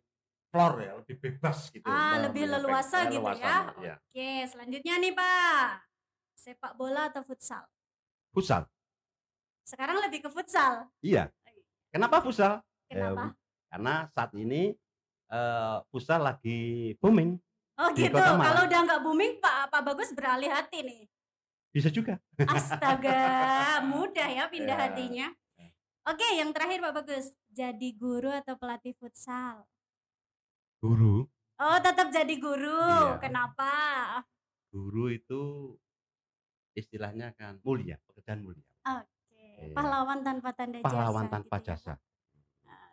floor 0.55 0.73
ya, 0.79 0.93
lebih 1.03 1.17
bebas 1.19 1.59
gitu. 1.69 1.83
Ah, 1.83 2.15
Mem- 2.15 2.31
lebih 2.31 2.45
leluasa 2.47 3.11
gitu 3.11 3.27
ya. 3.35 3.75
iya. 3.83 3.95
Oke, 3.99 4.31
selanjutnya 4.47 4.95
nih 5.03 5.11
Pak. 5.11 5.67
Sepak 6.39 6.73
bola 6.79 7.11
atau 7.11 7.27
futsal? 7.27 7.67
Futsal. 8.31 8.63
Sekarang 9.67 9.99
lebih 9.99 10.23
ke 10.23 10.31
futsal. 10.31 10.87
Iya. 11.03 11.27
Kenapa 11.91 12.23
futsal? 12.23 12.63
Kenapa? 12.87 13.35
Karena 13.67 14.07
saat 14.15 14.31
ini 14.39 14.71
eh, 15.27 15.77
futsal 15.91 16.23
lagi 16.23 16.95
booming. 17.03 17.35
oh 17.75 17.91
gitu. 17.91 18.15
Kalau 18.15 18.63
udah 18.71 18.81
nggak 18.87 19.01
booming, 19.03 19.43
Pak 19.43 19.75
Pak 19.75 19.83
Bagus 19.83 20.15
beralih 20.15 20.55
hati 20.55 20.87
nih. 20.87 21.03
Bisa 21.75 21.91
juga. 21.91 22.23
Astaga, 22.39 23.19
mudah 23.91 24.31
ya 24.31 24.47
pindah 24.47 24.79
Ya. 24.79 24.83
hatinya. 24.87 25.27
Oke, 26.05 26.23
yang 26.39 26.53
terakhir 26.55 26.79
Pak 26.79 26.95
Bagus, 27.03 27.33
jadi 27.51 27.89
guru 27.97 28.31
atau 28.31 28.55
pelatih 28.55 28.95
futsal? 28.95 29.65
Guru. 30.85 31.25
Oh, 31.65 31.79
tetap 31.81 32.13
jadi 32.13 32.35
guru. 32.37 32.77
Iya. 32.77 33.17
Kenapa? 33.17 33.73
Guru 34.69 35.09
itu 35.09 35.73
istilahnya 36.77 37.33
kan 37.33 37.57
mulia, 37.65 37.97
pekerjaan 38.05 38.45
mulia. 38.45 38.69
Oke, 38.85 39.65
Iya. 39.65 39.73
pahlawan 39.73 40.21
tanpa 40.21 40.53
tanda 40.53 40.85
jasa. 40.85 40.85
Pahlawan 40.85 41.27
tanpa 41.33 41.57
gitu 41.57 41.65
ya, 41.65 41.69
jasa. 41.73 41.93
Pak. 41.97 42.93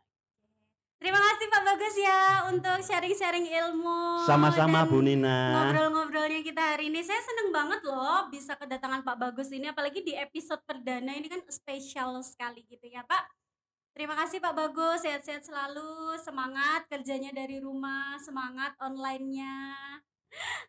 Terima 1.01 1.19
kasih 1.19 1.45
Pak 1.51 1.63
Bagus 1.67 1.95
ya 1.97 2.19
untuk 2.47 2.77
sharing-sharing 2.79 3.47
ilmu. 3.49 4.23
Sama-sama 4.23 4.87
Bu 4.87 5.03
Nina. 5.03 5.51
Ngobrol-ngobrolnya 5.51 6.45
kita 6.47 6.61
hari 6.61 6.93
ini. 6.93 7.01
Saya 7.03 7.19
seneng 7.19 7.51
banget 7.51 7.81
loh 7.83 8.29
bisa 8.31 8.55
kedatangan 8.55 9.03
Pak 9.03 9.17
Bagus 9.19 9.51
ini 9.51 9.67
apalagi 9.67 9.99
di 9.99 10.15
episode 10.15 10.63
perdana 10.63 11.11
ini 11.17 11.27
kan 11.27 11.43
spesial 11.51 12.21
sekali 12.23 12.63
gitu 12.71 12.87
ya 12.87 13.03
Pak. 13.03 13.40
Terima 13.91 14.15
kasih 14.15 14.39
Pak 14.39 14.55
Bagus, 14.55 15.03
sehat-sehat 15.03 15.43
selalu, 15.43 16.15
semangat 16.23 16.87
kerjanya 16.87 17.35
dari 17.35 17.59
rumah, 17.59 18.15
semangat 18.23 18.71
online-nya. 18.79 19.75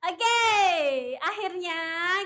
Oke, 0.02 0.42
akhirnya 1.22 1.78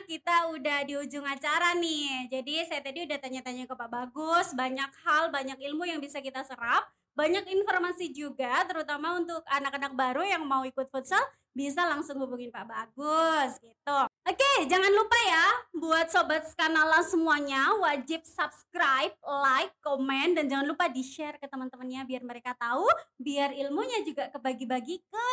kita 0.08 0.56
udah 0.56 0.88
di 0.88 0.96
ujung 0.96 1.28
acara 1.28 1.76
nih. 1.76 2.32
Jadi 2.32 2.64
saya 2.64 2.80
tadi 2.80 3.04
udah 3.04 3.20
tanya-tanya 3.20 3.68
ke 3.68 3.76
Pak 3.76 3.90
Bagus, 3.92 4.56
banyak 4.56 4.88
hal, 5.04 5.28
banyak 5.28 5.60
ilmu 5.68 5.84
yang 5.84 6.00
bisa 6.00 6.24
kita 6.24 6.40
serap, 6.48 6.88
banyak 7.12 7.44
informasi 7.44 8.16
juga, 8.16 8.64
terutama 8.64 9.20
untuk 9.20 9.44
anak-anak 9.52 9.92
baru 9.92 10.24
yang 10.24 10.48
mau 10.48 10.64
ikut 10.64 10.88
futsal, 10.88 11.20
bisa 11.56 11.88
langsung 11.88 12.20
hubungin 12.20 12.52
Pak 12.52 12.68
Bagus 12.68 13.56
gitu. 13.64 13.98
Oke, 14.28 14.52
jangan 14.68 14.92
lupa 14.92 15.16
ya 15.24 15.46
buat 15.72 16.06
sobat 16.12 16.44
skanala 16.52 17.00
semuanya 17.00 17.72
wajib 17.80 18.20
subscribe, 18.28 19.16
like, 19.24 19.72
komen 19.80 20.36
dan 20.36 20.52
jangan 20.52 20.68
lupa 20.68 20.92
di-share 20.92 21.40
ke 21.40 21.48
teman-temannya 21.48 22.04
biar 22.04 22.22
mereka 22.28 22.52
tahu, 22.60 22.84
biar 23.16 23.56
ilmunya 23.56 24.04
juga 24.04 24.28
kebagi-bagi 24.28 25.00
ke 25.00 25.30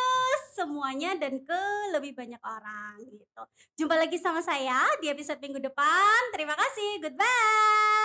semuanya 0.56 1.12
dan 1.20 1.44
ke 1.44 1.60
lebih 1.92 2.16
banyak 2.16 2.40
orang 2.40 3.04
gitu. 3.04 3.42
Jumpa 3.84 4.00
lagi 4.00 4.16
sama 4.16 4.40
saya 4.40 4.80
di 5.04 5.12
episode 5.12 5.42
minggu 5.44 5.60
depan. 5.60 6.20
Terima 6.32 6.56
kasih. 6.56 7.04
Goodbye. 7.04 8.03